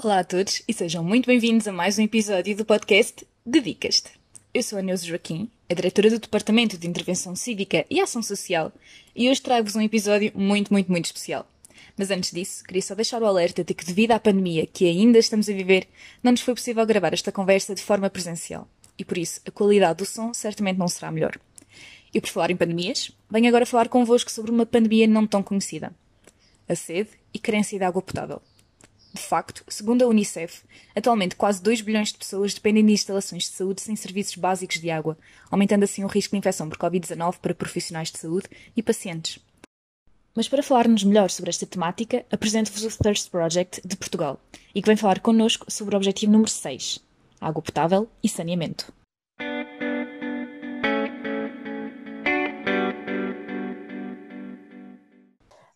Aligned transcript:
Olá 0.00 0.20
a 0.20 0.24
todos 0.24 0.62
e 0.68 0.72
sejam 0.72 1.02
muito 1.02 1.26
bem-vindos 1.26 1.66
a 1.66 1.72
mais 1.72 1.98
um 1.98 2.02
episódio 2.02 2.56
do 2.56 2.64
podcast 2.64 3.26
Dedicas-te. 3.44 4.12
Eu 4.54 4.62
sou 4.62 4.78
a 4.78 4.82
Neuza 4.82 5.04
Joaquim, 5.04 5.50
a 5.68 5.74
diretora 5.74 6.08
do 6.08 6.20
Departamento 6.20 6.78
de 6.78 6.86
Intervenção 6.86 7.34
Cívica 7.34 7.84
e 7.90 7.98
Ação 7.98 8.22
Social, 8.22 8.70
e 9.12 9.28
hoje 9.28 9.42
trago-vos 9.42 9.74
um 9.74 9.80
episódio 9.80 10.30
muito, 10.36 10.72
muito, 10.72 10.88
muito 10.88 11.06
especial. 11.06 11.50
Mas 11.96 12.12
antes 12.12 12.30
disso, 12.30 12.62
queria 12.62 12.80
só 12.80 12.94
deixar 12.94 13.20
o 13.20 13.26
alerta 13.26 13.64
de 13.64 13.74
que, 13.74 13.84
devido 13.84 14.12
à 14.12 14.20
pandemia 14.20 14.68
que 14.68 14.86
ainda 14.86 15.18
estamos 15.18 15.48
a 15.48 15.52
viver, 15.52 15.88
não 16.22 16.30
nos 16.30 16.42
foi 16.42 16.54
possível 16.54 16.86
gravar 16.86 17.12
esta 17.12 17.32
conversa 17.32 17.74
de 17.74 17.82
forma 17.82 18.08
presencial, 18.08 18.68
e 18.96 19.04
por 19.04 19.18
isso 19.18 19.40
a 19.48 19.50
qualidade 19.50 19.98
do 19.98 20.06
som 20.06 20.32
certamente 20.32 20.78
não 20.78 20.86
será 20.86 21.10
melhor. 21.10 21.36
E 22.14 22.20
por 22.20 22.30
falar 22.30 22.52
em 22.52 22.56
pandemias, 22.56 23.10
venho 23.28 23.48
agora 23.48 23.66
falar 23.66 23.88
convosco 23.88 24.30
sobre 24.30 24.52
uma 24.52 24.64
pandemia 24.64 25.08
não 25.08 25.26
tão 25.26 25.42
conhecida: 25.42 25.92
a 26.68 26.76
sede 26.76 27.10
e 27.34 27.38
carência 27.40 27.76
de 27.76 27.84
água 27.84 28.00
potável. 28.00 28.40
De 29.18 29.24
facto, 29.24 29.64
segundo 29.68 30.04
a 30.04 30.06
Unicef, 30.06 30.62
atualmente 30.94 31.34
quase 31.34 31.60
2 31.60 31.80
bilhões 31.80 32.12
de 32.12 32.18
pessoas 32.18 32.54
dependem 32.54 32.86
de 32.86 32.92
instalações 32.92 33.42
de 33.42 33.48
saúde 33.50 33.80
sem 33.80 33.96
serviços 33.96 34.36
básicos 34.36 34.80
de 34.80 34.90
água, 34.92 35.18
aumentando 35.50 35.82
assim 35.82 36.04
o 36.04 36.06
risco 36.06 36.30
de 36.30 36.38
infecção 36.38 36.68
por 36.68 36.78
Covid-19 36.78 37.38
para 37.38 37.52
profissionais 37.52 38.12
de 38.12 38.18
saúde 38.18 38.48
e 38.76 38.82
pacientes. 38.82 39.40
Mas 40.36 40.48
para 40.48 40.62
falar-nos 40.62 41.02
melhor 41.02 41.30
sobre 41.30 41.50
esta 41.50 41.66
temática, 41.66 42.24
apresento-vos 42.30 42.84
o 42.84 42.96
Thirst 43.02 43.28
Project 43.28 43.82
de 43.84 43.96
Portugal 43.96 44.40
e 44.72 44.80
que 44.80 44.86
vem 44.86 44.96
falar 44.96 45.18
connosco 45.18 45.66
sobre 45.68 45.96
o 45.96 45.98
objetivo 45.98 46.30
número 46.30 46.50
6, 46.50 47.00
água 47.40 47.60
potável 47.60 48.08
e 48.22 48.28
saneamento. 48.28 48.92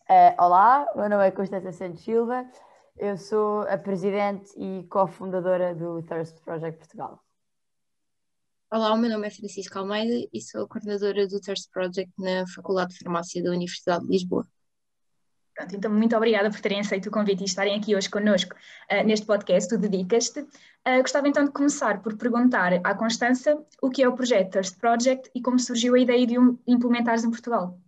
Uh, 0.09 0.33
olá, 0.37 0.87
meu 0.95 1.09
nome 1.09 1.27
é 1.27 1.31
Constância 1.31 1.73
Santos 1.73 2.05
Silva, 2.05 2.45
eu 2.97 3.17
sou 3.17 3.61
a 3.61 3.77
presidente 3.77 4.51
e 4.57 4.83
cofundadora 4.87 5.73
do 5.73 6.01
Thirst 6.03 6.39
Project 6.41 6.77
Portugal. 6.77 7.23
Olá, 8.71 8.93
o 8.93 8.97
meu 8.97 9.09
nome 9.09 9.27
é 9.27 9.29
Francisca 9.29 9.79
Almeida 9.79 10.27
e 10.33 10.41
sou 10.41 10.63
a 10.63 10.67
coordenadora 10.67 11.27
do 11.27 11.39
Thirst 11.39 11.69
Project 11.71 12.11
na 12.17 12.45
Faculdade 12.47 12.93
de 12.93 12.99
Farmácia 13.03 13.43
da 13.43 13.51
Universidade 13.51 14.05
de 14.05 14.11
Lisboa. 14.11 14.47
Pronto, 15.55 15.75
então, 15.75 15.91
muito 15.91 16.15
obrigada 16.15 16.49
por 16.49 16.59
terem 16.59 16.79
aceito 16.79 17.07
o 17.07 17.11
convite 17.11 17.41
e 17.41 17.45
estarem 17.45 17.77
aqui 17.77 17.95
hoje 17.95 18.09
connosco 18.09 18.55
uh, 18.55 19.03
neste 19.05 19.25
podcast, 19.25 19.69
tu 19.69 19.77
Dedicas-te. 19.77 20.39
Uh, 20.39 21.01
gostava 21.01 21.27
então 21.27 21.45
de 21.45 21.51
começar 21.51 22.01
por 22.01 22.17
perguntar 22.17 22.73
à 22.83 22.95
Constança 22.95 23.63
o 23.79 23.89
que 23.89 24.01
é 24.01 24.09
o 24.09 24.15
projeto 24.15 24.53
Thirst 24.53 24.79
Project 24.79 25.29
e 25.35 25.41
como 25.41 25.59
surgiu 25.59 25.93
a 25.93 25.99
ideia 25.99 26.25
de 26.25 26.39
o 26.39 26.59
implementares 26.65 27.23
em 27.23 27.29
Portugal. 27.29 27.79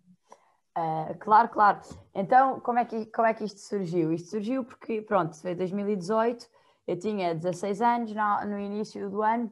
Uh, 0.77 1.17
claro, 1.19 1.49
claro. 1.49 1.79
Então, 2.13 2.59
como 2.59 2.79
é, 2.79 2.85
que, 2.85 3.05
como 3.07 3.27
é 3.27 3.33
que 3.33 3.45
isto 3.45 3.59
surgiu? 3.59 4.11
Isto 4.11 4.31
surgiu 4.31 4.63
porque, 4.65 5.01
pronto, 5.01 5.35
foi 5.39 5.55
2018, 5.55 6.47
eu 6.87 6.99
tinha 6.99 7.33
16 7.33 7.81
anos 7.81 8.13
no, 8.13 8.45
no 8.45 8.59
início 8.59 9.09
do 9.09 9.21
ano 9.21 9.51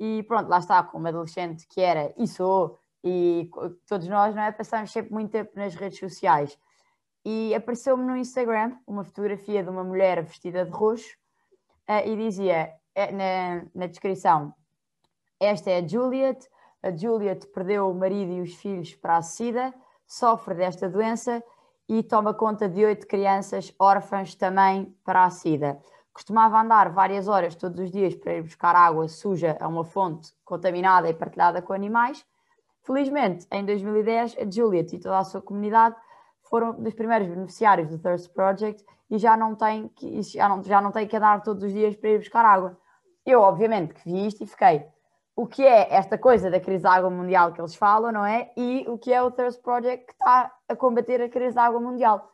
e 0.00 0.22
pronto, 0.24 0.48
lá 0.48 0.58
está, 0.58 0.82
como 0.82 1.06
adolescente 1.06 1.66
que 1.68 1.80
era 1.80 2.14
e 2.16 2.26
sou, 2.26 2.78
e 3.02 3.50
todos 3.86 4.08
nós, 4.08 4.34
não 4.34 4.42
é? 4.42 4.52
Passamos 4.52 4.90
sempre 4.90 5.12
muito 5.12 5.30
tempo 5.30 5.52
nas 5.54 5.74
redes 5.74 5.98
sociais 5.98 6.58
e 7.24 7.54
apareceu-me 7.54 8.04
no 8.04 8.16
Instagram 8.16 8.76
uma 8.86 9.02
fotografia 9.02 9.62
de 9.62 9.70
uma 9.70 9.82
mulher 9.82 10.22
vestida 10.22 10.64
de 10.64 10.70
roxo 10.70 11.16
uh, 11.88 12.06
e 12.06 12.16
dizia 12.16 12.72
eh, 12.94 13.12
na, 13.12 13.64
na 13.74 13.86
descrição: 13.86 14.54
Esta 15.40 15.70
é 15.70 15.78
a 15.78 15.86
Juliet. 15.86 16.48
A 16.82 16.94
Juliet 16.94 17.46
perdeu 17.46 17.90
o 17.90 17.94
marido 17.94 18.30
e 18.32 18.40
os 18.42 18.54
filhos 18.56 18.94
para 18.94 19.16
a 19.16 19.22
SIDA, 19.22 19.72
sofre 20.14 20.54
desta 20.54 20.88
doença 20.88 21.42
e 21.88 22.02
toma 22.02 22.32
conta 22.32 22.68
de 22.68 22.84
oito 22.84 23.06
crianças 23.06 23.74
órfãs 23.78 24.34
também 24.34 24.96
para 25.04 25.24
a 25.24 25.30
SIDA. 25.30 25.78
Costumava 26.12 26.60
andar 26.60 26.90
várias 26.90 27.26
horas 27.26 27.56
todos 27.56 27.80
os 27.80 27.90
dias 27.90 28.14
para 28.14 28.34
ir 28.34 28.42
buscar 28.42 28.76
água 28.76 29.08
suja 29.08 29.56
a 29.60 29.66
uma 29.66 29.84
fonte 29.84 30.32
contaminada 30.44 31.08
e 31.08 31.14
partilhada 31.14 31.60
com 31.60 31.72
animais. 31.72 32.24
Felizmente, 32.84 33.44
em 33.50 33.64
2010, 33.64 34.36
a 34.38 34.48
Juliet 34.48 34.94
e 34.94 35.00
toda 35.00 35.18
a 35.18 35.24
sua 35.24 35.42
comunidade 35.42 35.96
foram 36.42 36.72
dos 36.72 36.94
primeiros 36.94 37.26
beneficiários 37.26 37.88
do 37.88 37.98
Thirst 37.98 38.30
Project 38.32 38.84
e 39.10 39.18
já 39.18 39.36
não 39.36 39.56
têm 39.56 39.88
que, 39.88 40.22
já 40.22 40.48
não, 40.48 40.62
já 40.62 40.80
não 40.80 40.92
têm 40.92 41.08
que 41.08 41.16
andar 41.16 41.42
todos 41.42 41.64
os 41.64 41.72
dias 41.72 41.96
para 41.96 42.10
ir 42.10 42.18
buscar 42.18 42.44
água. 42.44 42.78
Eu, 43.26 43.40
obviamente, 43.40 43.94
que 43.94 44.04
vi 44.04 44.26
isto 44.26 44.44
e 44.44 44.46
fiquei, 44.46 44.86
o 45.36 45.46
que 45.46 45.64
é 45.64 45.92
esta 45.92 46.16
coisa 46.16 46.50
da 46.50 46.60
crise 46.60 46.82
da 46.82 46.92
água 46.92 47.10
mundial 47.10 47.52
que 47.52 47.60
eles 47.60 47.74
falam, 47.74 48.12
não 48.12 48.24
é? 48.24 48.52
E 48.56 48.84
o 48.88 48.96
que 48.96 49.12
é 49.12 49.22
o 49.22 49.30
Thirst 49.30 49.60
Project 49.62 50.06
que 50.06 50.12
está 50.12 50.52
a 50.68 50.76
combater 50.76 51.20
a 51.20 51.28
crise 51.28 51.54
da 51.54 51.64
água 51.64 51.80
mundial. 51.80 52.30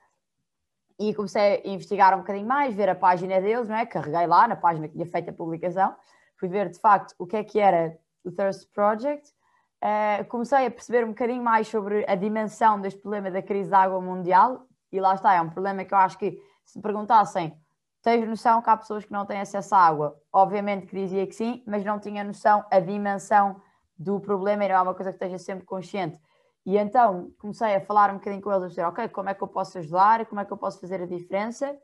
E 0.98 1.14
comecei 1.14 1.62
a 1.64 1.68
investigar 1.68 2.14
um 2.14 2.18
bocadinho 2.18 2.46
mais, 2.46 2.74
ver 2.74 2.90
a 2.90 2.94
página 2.94 3.40
deles, 3.40 3.68
não 3.68 3.76
é? 3.76 3.86
Carreguei 3.86 4.26
lá 4.26 4.46
na 4.46 4.56
página 4.56 4.86
que 4.86 4.94
tinha 4.94 5.06
feito 5.06 5.30
a 5.30 5.32
publicação, 5.32 5.96
fui 6.36 6.48
ver 6.48 6.68
de 6.68 6.78
facto 6.78 7.14
o 7.18 7.26
que 7.26 7.36
é 7.36 7.44
que 7.44 7.58
era 7.58 7.96
o 8.24 8.30
Thirst 8.30 8.70
Project 8.72 9.32
uh, 9.80 10.24
comecei 10.26 10.66
a 10.66 10.70
perceber 10.70 11.04
um 11.04 11.08
bocadinho 11.08 11.42
mais 11.42 11.68
sobre 11.68 12.04
a 12.08 12.14
dimensão 12.14 12.80
deste 12.80 13.00
problema 13.00 13.30
da 13.30 13.42
crise 13.42 13.70
da 13.70 13.78
água 13.78 14.00
mundial, 14.00 14.66
e 14.92 15.00
lá 15.00 15.14
está, 15.14 15.34
é 15.34 15.40
um 15.40 15.50
problema 15.50 15.84
que 15.84 15.94
eu 15.94 15.98
acho 15.98 16.18
que 16.18 16.38
se 16.64 16.80
perguntassem, 16.80 17.56
tens 18.02 18.26
noção 18.28 18.62
que 18.62 18.70
há 18.70 18.76
pessoas 18.76 19.04
que 19.04 19.12
não 19.12 19.26
têm 19.26 19.40
acesso 19.40 19.74
à 19.74 19.78
água? 19.78 20.20
Obviamente 20.32 20.86
que 20.86 20.96
dizia 20.96 21.26
que 21.26 21.34
sim, 21.34 21.62
mas 21.66 21.84
não 21.84 21.98
tinha 21.98 22.24
noção 22.24 22.64
a 22.70 22.80
dimensão 22.80 23.60
do 23.98 24.18
problema 24.18 24.64
e 24.64 24.68
não 24.68 24.76
é 24.76 24.80
uma 24.82 24.94
coisa 24.94 25.10
que 25.10 25.16
esteja 25.16 25.38
sempre 25.38 25.64
consciente. 25.64 26.18
E 26.64 26.76
então 26.76 27.30
comecei 27.38 27.74
a 27.74 27.80
falar 27.80 28.10
um 28.10 28.14
bocadinho 28.14 28.42
com 28.42 28.50
eles, 28.50 28.64
a 28.64 28.68
dizer, 28.68 28.84
ok, 28.84 29.08
como 29.08 29.28
é 29.28 29.34
que 29.34 29.42
eu 29.42 29.48
posso 29.48 29.78
ajudar, 29.78 30.26
como 30.26 30.40
é 30.40 30.44
que 30.44 30.52
eu 30.52 30.56
posso 30.56 30.80
fazer 30.80 31.02
a 31.02 31.06
diferença? 31.06 31.76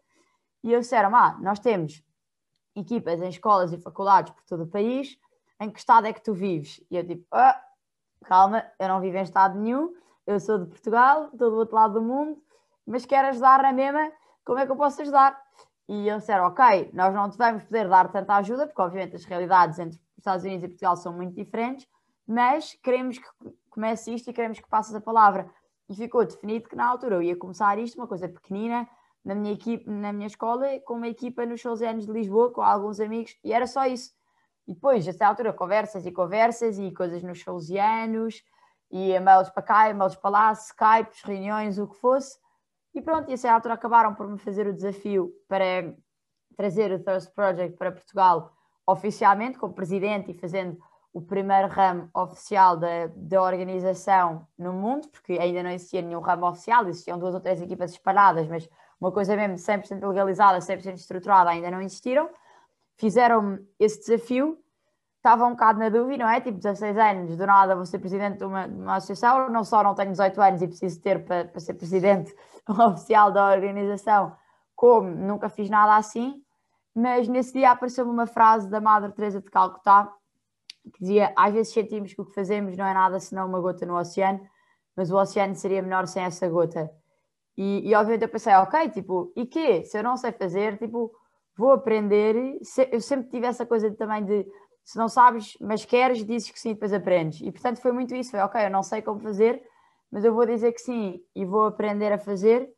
E 0.62 0.72
eles 0.72 0.86
disseram, 0.86 1.14
ah, 1.14 1.36
nós 1.40 1.58
temos 1.58 2.02
equipas 2.74 3.20
em 3.20 3.28
escolas 3.28 3.72
e 3.72 3.78
faculdades 3.78 4.32
por 4.32 4.44
todo 4.44 4.64
o 4.64 4.66
país, 4.66 5.18
em 5.60 5.70
que 5.70 5.78
estado 5.78 6.06
é 6.06 6.12
que 6.12 6.22
tu 6.22 6.34
vives? 6.34 6.82
E 6.90 6.96
eu 6.96 7.06
tipo, 7.06 7.24
ah, 7.32 7.60
calma, 8.24 8.64
eu 8.78 8.88
não 8.88 9.00
vivo 9.00 9.16
em 9.16 9.22
estado 9.22 9.58
nenhum, 9.58 9.94
eu 10.26 10.38
sou 10.40 10.58
de 10.58 10.66
Portugal, 10.66 11.30
estou 11.32 11.50
do 11.50 11.56
outro 11.56 11.74
lado 11.74 11.94
do 11.94 12.02
mundo, 12.02 12.42
mas 12.86 13.06
quero 13.06 13.28
ajudar 13.28 13.62
na 13.62 13.72
mesma, 13.72 14.12
como 14.44 14.58
é 14.58 14.66
que 14.66 14.72
eu 14.72 14.76
posso 14.76 15.00
ajudar? 15.02 15.40
E 15.88 16.08
eles 16.08 16.22
disseram, 16.22 16.46
ok, 16.46 16.90
nós 16.92 17.14
não 17.14 17.30
te 17.30 17.38
vamos 17.38 17.62
poder 17.64 17.88
dar 17.88 18.10
tanta 18.10 18.34
ajuda, 18.34 18.66
porque 18.66 18.82
obviamente 18.82 19.16
as 19.16 19.24
realidades 19.24 19.78
entre 19.78 19.96
os 19.96 20.18
Estados 20.18 20.44
Unidos 20.44 20.64
e 20.64 20.68
Portugal 20.68 20.96
são 20.96 21.12
muito 21.12 21.34
diferentes, 21.34 21.86
mas 22.26 22.74
queremos 22.82 23.18
que 23.18 23.28
comece 23.70 24.12
isto 24.12 24.28
e 24.28 24.32
queremos 24.32 24.58
que 24.58 24.68
passes 24.68 24.94
a 24.94 25.00
palavra. 25.00 25.48
E 25.88 25.94
ficou 25.94 26.24
definido 26.24 26.68
que 26.68 26.74
na 26.74 26.88
altura 26.88 27.16
eu 27.16 27.22
ia 27.22 27.36
começar 27.36 27.78
isto, 27.78 27.96
uma 27.96 28.08
coisa 28.08 28.28
pequenina, 28.28 28.88
na 29.24 29.34
minha, 29.34 29.52
equipe, 29.52 29.88
na 29.88 30.12
minha 30.12 30.26
escola, 30.26 30.66
com 30.84 30.94
uma 30.94 31.08
equipa 31.08 31.44
nos 31.44 31.64
anos 31.64 32.06
de 32.06 32.12
Lisboa, 32.12 32.52
com 32.52 32.62
alguns 32.62 33.00
amigos, 33.00 33.36
e 33.42 33.52
era 33.52 33.66
só 33.66 33.84
isso. 33.84 34.12
E 34.66 34.74
depois, 34.74 35.06
a 35.08 35.28
altura, 35.28 35.52
conversas 35.52 36.06
e 36.06 36.12
conversas 36.12 36.78
e 36.78 36.92
coisas 36.92 37.22
nos 37.22 37.42
salesianos, 37.42 38.42
e 38.90 39.10
e-mails 39.10 39.50
para 39.50 39.62
cá, 39.62 39.90
e-mails 39.90 40.16
para 40.16 40.30
lá, 40.30 40.52
Skypes, 40.52 41.22
reuniões, 41.22 41.78
o 41.78 41.86
que 41.88 41.96
fosse. 41.96 42.38
E 42.96 43.02
pronto, 43.02 43.30
e 43.30 43.46
a 43.46 43.54
altura 43.54 43.74
acabaram 43.74 44.14
por 44.14 44.26
me 44.26 44.38
fazer 44.38 44.66
o 44.66 44.72
desafio 44.72 45.30
para 45.46 45.94
trazer 46.56 46.90
o 46.90 46.98
Thirst 46.98 47.30
Project 47.34 47.76
para 47.76 47.92
Portugal 47.92 48.54
oficialmente, 48.86 49.58
como 49.58 49.74
presidente 49.74 50.30
e 50.30 50.34
fazendo 50.34 50.78
o 51.12 51.20
primeiro 51.20 51.68
ramo 51.68 52.08
oficial 52.14 52.74
da, 52.74 53.08
da 53.14 53.42
organização 53.42 54.48
no 54.58 54.72
mundo, 54.72 55.08
porque 55.08 55.34
ainda 55.34 55.62
não 55.62 55.70
existia 55.70 56.00
nenhum 56.00 56.20
ramo 56.20 56.48
oficial, 56.48 56.88
existiam 56.88 57.18
duas 57.18 57.34
ou 57.34 57.40
três 57.40 57.60
equipas 57.60 57.90
espalhadas, 57.90 58.48
mas 58.48 58.66
uma 58.98 59.12
coisa 59.12 59.36
mesmo 59.36 59.56
100% 59.56 60.08
legalizada, 60.08 60.58
100% 60.58 60.94
estruturada 60.94 61.50
ainda 61.50 61.70
não 61.70 61.82
existiram. 61.82 62.30
Fizeram-me 62.96 63.58
esse 63.78 64.00
desafio, 64.00 64.58
estava 65.26 65.44
um 65.44 65.50
bocado 65.50 65.80
na 65.80 65.88
dúvida, 65.88 66.24
não 66.24 66.30
é? 66.30 66.40
Tipo, 66.40 66.58
16 66.58 66.96
anos, 66.96 67.36
do 67.36 67.46
nada 67.46 67.74
vou 67.74 67.84
ser 67.84 67.98
presidente 67.98 68.38
de 68.38 68.44
uma, 68.44 68.68
de 68.68 68.74
uma 68.74 68.96
associação, 68.96 69.50
não 69.50 69.64
só 69.64 69.82
não 69.82 69.92
tenho 69.92 70.12
18 70.12 70.40
anos 70.40 70.62
e 70.62 70.68
preciso 70.68 71.00
ter 71.00 71.24
para, 71.24 71.46
para 71.46 71.60
ser 71.60 71.74
presidente 71.74 72.32
oficial 72.68 73.32
da 73.32 73.50
organização, 73.50 74.36
como 74.76 75.10
nunca 75.10 75.48
fiz 75.48 75.68
nada 75.68 75.96
assim, 75.96 76.40
mas 76.94 77.26
nesse 77.26 77.54
dia 77.54 77.72
apareceu-me 77.72 78.12
uma 78.12 78.26
frase 78.26 78.70
da 78.70 78.80
Madre 78.80 79.10
Teresa 79.12 79.40
de 79.40 79.50
Calcutá, 79.50 80.12
que 80.94 81.00
dizia, 81.00 81.32
às 81.36 81.52
vezes 81.52 81.72
sentimos 81.72 82.14
que 82.14 82.20
o 82.20 82.24
que 82.24 82.32
fazemos 82.32 82.76
não 82.76 82.86
é 82.86 82.94
nada 82.94 83.18
senão 83.18 83.48
uma 83.48 83.60
gota 83.60 83.84
no 83.84 83.98
oceano, 83.98 84.40
mas 84.96 85.10
o 85.10 85.16
oceano 85.16 85.56
seria 85.56 85.82
menor 85.82 86.06
sem 86.06 86.22
essa 86.22 86.48
gota. 86.48 86.88
E, 87.56 87.88
e 87.88 87.94
obviamente 87.96 88.22
eu 88.22 88.28
pensei, 88.28 88.54
ok, 88.54 88.90
tipo, 88.90 89.32
e 89.34 89.44
quê? 89.44 89.84
Se 89.84 89.98
eu 89.98 90.04
não 90.04 90.16
sei 90.16 90.30
fazer, 90.30 90.78
tipo, 90.78 91.10
vou 91.56 91.72
aprender. 91.72 92.36
Eu 92.92 93.00
sempre 93.00 93.28
tive 93.30 93.46
essa 93.46 93.66
coisa 93.66 93.90
também 93.92 94.24
de 94.24 94.46
se 94.86 94.96
não 94.96 95.08
sabes, 95.08 95.58
mas 95.60 95.84
queres, 95.84 96.24
dizes 96.24 96.48
que 96.48 96.60
sim, 96.60 96.72
depois 96.72 96.92
aprendes. 96.92 97.40
E 97.40 97.50
portanto 97.50 97.80
foi 97.82 97.90
muito 97.90 98.14
isso: 98.14 98.30
foi 98.30 98.40
ok, 98.40 98.66
eu 98.66 98.70
não 98.70 98.84
sei 98.84 99.02
como 99.02 99.18
fazer, 99.18 99.60
mas 100.12 100.24
eu 100.24 100.32
vou 100.32 100.46
dizer 100.46 100.72
que 100.72 100.80
sim 100.80 101.20
e 101.34 101.44
vou 101.44 101.64
aprender 101.64 102.12
a 102.12 102.18
fazer. 102.18 102.72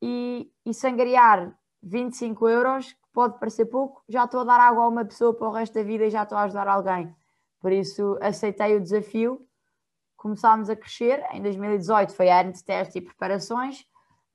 E, 0.00 0.48
e 0.64 0.72
sangariar 0.72 1.52
25 1.82 2.48
euros, 2.48 2.92
que 2.92 3.08
pode 3.12 3.38
parecer 3.38 3.66
pouco, 3.66 4.02
já 4.08 4.24
estou 4.24 4.40
a 4.40 4.44
dar 4.44 4.60
água 4.60 4.84
a 4.84 4.88
uma 4.88 5.04
pessoa 5.04 5.34
para 5.34 5.48
o 5.48 5.50
resto 5.50 5.74
da 5.74 5.82
vida 5.82 6.06
e 6.06 6.10
já 6.10 6.22
estou 6.22 6.38
a 6.38 6.42
ajudar 6.42 6.68
alguém. 6.68 7.14
Por 7.60 7.72
isso 7.72 8.16
aceitei 8.22 8.76
o 8.76 8.80
desafio, 8.80 9.44
começámos 10.16 10.70
a 10.70 10.76
crescer. 10.76 11.22
Em 11.32 11.42
2018 11.42 12.14
foi 12.14 12.30
ano 12.30 12.52
de 12.52 12.64
testes 12.64 12.94
e 12.94 13.00
preparações, 13.00 13.84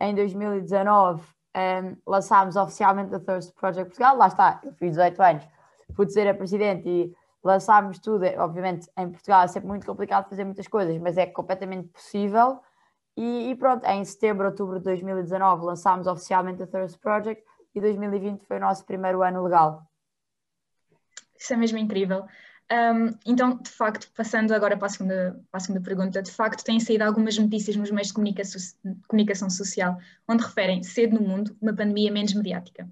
em 0.01 0.13
2019 0.13 1.23
um, 1.55 1.95
lançámos 2.05 2.57
oficialmente 2.57 3.15
o 3.15 3.19
Thirst 3.21 3.53
Project 3.55 3.85
Portugal. 3.85 4.17
Lá 4.17 4.27
está, 4.27 4.59
eu 4.63 4.73
fiz 4.73 4.91
18 4.91 5.23
anos, 5.23 5.47
fui 5.93 6.05
dizer 6.05 6.27
a 6.27 6.33
presidente 6.33 6.87
e 6.87 7.15
lançámos 7.43 7.99
tudo. 7.99 8.25
Obviamente, 8.37 8.89
em 8.97 9.09
Portugal 9.09 9.43
é 9.43 9.47
sempre 9.47 9.67
muito 9.67 9.85
complicado 9.85 10.29
fazer 10.29 10.43
muitas 10.43 10.67
coisas, 10.67 10.97
mas 10.99 11.17
é 11.17 11.25
completamente 11.25 11.89
possível. 11.89 12.59
E, 13.17 13.51
e 13.51 13.55
pronto, 13.55 13.85
em 13.85 14.03
setembro, 14.03 14.45
outubro 14.47 14.79
de 14.79 14.85
2019, 14.85 15.65
lançámos 15.65 16.07
oficialmente 16.07 16.61
o 16.61 16.67
Thirst 16.67 16.99
Project 16.99 17.43
e 17.73 17.79
2020 17.79 18.45
foi 18.45 18.57
o 18.57 18.59
nosso 18.59 18.85
primeiro 18.85 19.21
ano 19.21 19.43
legal. 19.43 19.83
Isso 21.37 21.53
é 21.53 21.57
mesmo 21.57 21.77
incrível. 21.77 22.25
Um, 22.71 23.15
então, 23.25 23.57
de 23.57 23.69
facto, 23.69 24.11
passando 24.15 24.51
agora 24.51 24.75
para 24.75 24.87
a, 24.87 24.89
segunda, 24.89 25.39
para 25.51 25.57
a 25.57 25.59
segunda 25.59 25.81
pergunta, 25.81 26.21
de 26.21 26.31
facto 26.31 26.63
têm 26.63 26.79
saído 26.79 27.03
algumas 27.03 27.37
notícias 27.37 27.75
nos 27.75 27.91
meios 27.91 28.07
de 28.07 28.13
comunicação, 28.13 28.61
comunicação 29.07 29.49
social 29.49 29.97
onde 30.27 30.43
referem 30.43 30.81
sede 30.81 31.13
no 31.13 31.21
mundo, 31.21 31.55
uma 31.61 31.75
pandemia 31.75 32.11
menos 32.11 32.33
mediática. 32.33 32.89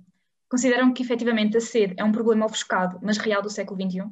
Consideram 0.53 0.93
que 0.93 1.01
efetivamente 1.01 1.57
a 1.57 1.61
sede 1.61 1.95
é 1.97 2.03
um 2.03 2.11
problema 2.11 2.45
ofuscado, 2.45 2.99
mas 3.01 3.17
real 3.17 3.41
do 3.41 3.49
século 3.49 3.81
XXI? 3.81 4.01
Uh, 4.01 4.11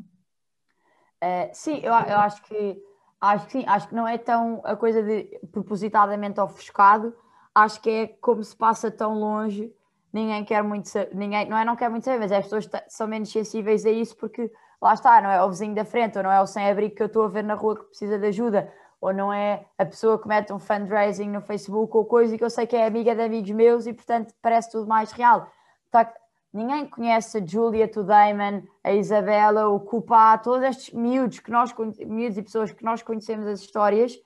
eh, 1.21 1.51
sim, 1.53 1.75
eu, 1.83 1.93
eu, 1.93 2.17
acho 2.17 2.41
que 2.41 2.81
acho 3.21 3.45
que 3.45 3.51
sim, 3.51 3.63
acho 3.67 3.87
que 3.87 3.93
não 3.93 4.07
é 4.07 4.17
tão 4.17 4.59
a 4.63 4.75
coisa 4.75 5.03
de 5.03 5.39
propositadamente 5.51 6.39
ofuscado, 6.39 7.15
acho 7.53 7.79
que 7.79 7.89
é 7.91 8.07
como 8.07 8.43
se 8.43 8.55
passa 8.55 8.89
tão 8.89 9.13
longe, 9.19 9.71
ninguém 10.11 10.43
quer 10.43 10.63
muito 10.63 10.89
saber, 10.89 11.15
ninguém, 11.15 11.47
não 11.47 11.55
é 11.55 11.63
não 11.63 11.75
quer 11.75 11.91
muito 11.91 12.05
saber, 12.05 12.17
mas 12.17 12.31
as 12.31 12.45
pessoas 12.45 12.67
são 12.87 13.07
menos 13.07 13.31
sensíveis 13.31 13.85
a 13.85 13.91
isso 13.91 14.17
porque 14.17 14.51
lá 14.81 14.95
está, 14.95 15.21
não 15.21 15.29
é 15.29 15.43
o 15.43 15.49
vizinho 15.49 15.75
da 15.75 15.85
frente, 15.85 16.17
ou 16.17 16.23
não 16.23 16.31
é 16.31 16.41
o 16.41 16.47
sem-abrigo 16.47 16.95
que 16.95 17.03
eu 17.03 17.05
estou 17.05 17.23
a 17.23 17.27
ver 17.27 17.43
na 17.43 17.53
rua 17.53 17.75
que 17.75 17.83
precisa 17.83 18.17
de 18.17 18.25
ajuda, 18.25 18.73
ou 18.99 19.13
não 19.13 19.31
é 19.31 19.67
a 19.77 19.85
pessoa 19.85 20.19
que 20.19 20.27
mete 20.27 20.51
um 20.51 20.57
fundraising 20.57 21.29
no 21.29 21.41
Facebook 21.41 21.95
ou 21.95 22.03
coisa 22.03 22.35
que 22.35 22.43
eu 22.43 22.49
sei 22.49 22.65
que 22.65 22.75
é 22.75 22.87
amiga 22.87 23.13
de 23.13 23.21
amigos 23.21 23.51
meus 23.51 23.85
e 23.85 23.93
portanto 23.93 24.33
parece 24.41 24.71
tudo 24.71 24.87
mais 24.87 25.11
real. 25.11 25.47
Tá, 25.91 26.11
ninguém 26.53 26.87
conhece 26.87 27.37
a 27.37 27.45
Julia 27.45 27.87
Tudaiman, 27.87 28.63
a 28.83 28.91
Isabela, 28.91 29.69
o 29.69 29.79
Cupá, 29.79 30.37
todos 30.37 30.63
estes 30.63 30.93
miúdos, 30.93 31.39
que 31.39 31.51
nós, 31.51 31.73
miúdos 31.99 32.37
e 32.37 32.41
pessoas 32.41 32.71
que 32.71 32.83
nós 32.83 33.01
conhecemos 33.01 33.47
as 33.47 33.61
histórias, 33.61 34.19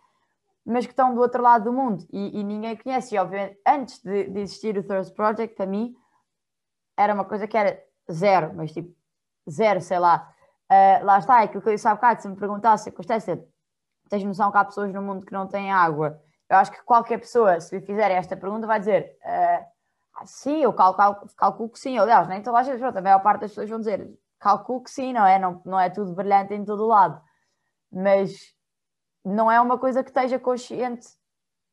mas 0.65 0.85
que 0.85 0.91
estão 0.91 1.13
do 1.13 1.21
outro 1.21 1.41
lado 1.41 1.65
do 1.65 1.73
mundo 1.73 2.05
e, 2.11 2.39
e 2.39 2.43
ninguém 2.43 2.75
conhece. 2.75 3.15
E 3.15 3.19
obviamente, 3.19 3.59
antes 3.65 4.01
de, 4.01 4.29
de 4.29 4.39
existir 4.39 4.77
o 4.77 4.83
Thirst 4.83 5.13
Project, 5.13 5.55
para 5.55 5.67
mim, 5.67 5.95
era 6.97 7.13
uma 7.13 7.25
coisa 7.25 7.47
que 7.47 7.55
era 7.55 7.79
zero, 8.11 8.51
mas 8.55 8.71
tipo, 8.71 8.95
zero, 9.49 9.79
sei 9.81 9.99
lá. 9.99 10.31
Uh, 10.71 11.05
lá 11.05 11.19
está, 11.19 11.41
é 11.41 11.43
aquilo 11.43 11.61
que 11.61 11.69
eu 11.69 11.75
disse 11.75 11.87
há 11.87 11.93
bocado, 11.93 12.21
se 12.21 12.27
me 12.27 12.35
perguntasse, 12.35 12.91
Constância, 12.91 13.45
tens 14.09 14.23
noção 14.23 14.51
que 14.51 14.57
há 14.57 14.65
pessoas 14.65 14.91
no 14.91 15.01
mundo 15.01 15.25
que 15.25 15.33
não 15.33 15.47
têm 15.47 15.71
água? 15.71 16.19
Eu 16.49 16.57
acho 16.57 16.71
que 16.71 16.83
qualquer 16.83 17.19
pessoa, 17.19 17.59
se 17.59 17.75
lhe 17.75 17.85
fizerem 17.85 18.17
esta 18.17 18.35
pergunta, 18.35 18.65
vai 18.65 18.79
dizer 18.79 19.15
uh, 19.23 19.65
sim, 20.25 20.63
eu 20.63 20.73
calculo, 20.73 21.27
calculo 21.35 21.69
que 21.69 21.79
sim. 21.79 21.97
Aliás, 21.97 22.27
nem 22.27 22.41
toda 22.41 22.59
a 22.59 22.63
gente, 22.63 22.79
pronto, 22.79 22.97
a 22.97 23.01
maior 23.01 23.19
parte 23.21 23.41
das 23.41 23.51
pessoas 23.51 23.69
vão 23.69 23.79
dizer 23.79 24.17
calculo 24.39 24.83
que 24.83 24.91
sim, 24.91 25.13
não 25.13 25.25
é? 25.25 25.39
Não, 25.39 25.61
não 25.65 25.79
é 25.79 25.89
tudo 25.89 26.13
brilhante 26.13 26.53
em 26.53 26.63
todo 26.63 26.85
lado. 26.85 27.21
Mas 27.91 28.53
não 29.23 29.51
é 29.51 29.59
uma 29.59 29.77
coisa 29.77 30.03
que 30.03 30.09
esteja 30.09 30.39
consciente 30.39 31.07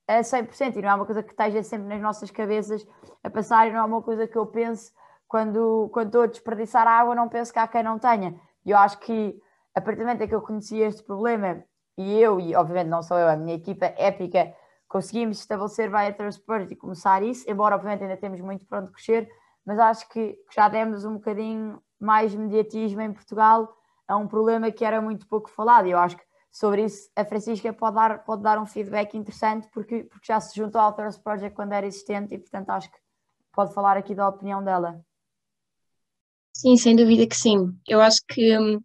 a 0.08 0.22
100% 0.22 0.76
e 0.76 0.82
não 0.82 0.90
é 0.90 0.94
uma 0.94 1.06
coisa 1.06 1.22
que 1.22 1.30
esteja 1.30 1.62
sempre 1.62 1.88
nas 1.88 2.00
nossas 2.00 2.30
cabeças 2.30 2.86
a 3.22 3.30
passar 3.30 3.68
e 3.68 3.72
não 3.72 3.80
é 3.80 3.84
uma 3.84 4.02
coisa 4.02 4.26
que 4.26 4.36
eu 4.36 4.46
penso 4.46 4.92
quando, 5.28 5.88
quando 5.92 6.08
estou 6.08 6.22
a 6.22 6.26
desperdiçar 6.26 6.86
água, 6.86 7.14
não 7.14 7.28
penso 7.28 7.52
que 7.52 7.58
há 7.58 7.68
quem 7.68 7.82
não 7.82 7.98
tenha. 7.98 8.38
E 8.64 8.70
eu 8.70 8.78
acho 8.78 8.98
que 8.98 9.40
a 9.74 9.80
partir 9.80 10.00
do 10.00 10.04
momento 10.04 10.22
em 10.22 10.28
que 10.28 10.34
eu 10.34 10.42
conheci 10.42 10.78
este 10.78 11.02
problema, 11.02 11.64
e 11.96 12.20
eu, 12.20 12.40
e 12.40 12.54
obviamente 12.54 12.88
não 12.88 13.02
sou 13.02 13.18
eu, 13.18 13.28
a 13.28 13.36
minha 13.36 13.54
equipa 13.54 13.86
épica, 13.96 14.54
conseguimos 14.92 15.38
estabelecer 15.38 15.90
via 15.90 16.12
Transport 16.12 16.70
e 16.70 16.76
começar 16.76 17.22
isso, 17.22 17.50
embora 17.50 17.74
obviamente 17.74 18.02
ainda 18.02 18.16
temos 18.18 18.42
muito 18.42 18.66
para 18.66 18.80
onde 18.82 18.92
crescer, 18.92 19.26
mas 19.64 19.78
acho 19.78 20.06
que 20.10 20.38
já 20.54 20.68
demos 20.68 21.06
um 21.06 21.14
bocadinho 21.14 21.82
mais 21.98 22.34
mediatismo 22.34 23.00
em 23.00 23.10
Portugal 23.10 23.74
a 24.06 24.18
um 24.18 24.28
problema 24.28 24.70
que 24.70 24.84
era 24.84 25.00
muito 25.00 25.26
pouco 25.26 25.48
falado. 25.48 25.86
E 25.86 25.92
eu 25.92 25.98
acho 25.98 26.18
que 26.18 26.24
sobre 26.50 26.84
isso 26.84 27.10
a 27.16 27.24
Francisca 27.24 27.72
pode 27.72 27.94
dar, 27.94 28.22
pode 28.22 28.42
dar 28.42 28.58
um 28.58 28.66
feedback 28.66 29.16
interessante 29.16 29.66
porque, 29.72 30.04
porque 30.04 30.26
já 30.26 30.38
se 30.38 30.54
juntou 30.54 30.78
ao 30.78 30.92
Thirst 30.92 31.22
Project 31.22 31.56
quando 31.56 31.72
era 31.72 31.86
existente 31.86 32.34
e 32.34 32.38
portanto 32.38 32.68
acho 32.68 32.90
que 32.90 32.98
pode 33.50 33.72
falar 33.72 33.96
aqui 33.96 34.14
da 34.14 34.28
opinião 34.28 34.62
dela. 34.62 35.02
Sim, 36.52 36.76
sem 36.76 36.94
dúvida 36.94 37.26
que 37.26 37.36
sim. 37.36 37.74
Eu 37.88 38.02
acho 38.02 38.20
que 38.28 38.58
hum, 38.58 38.78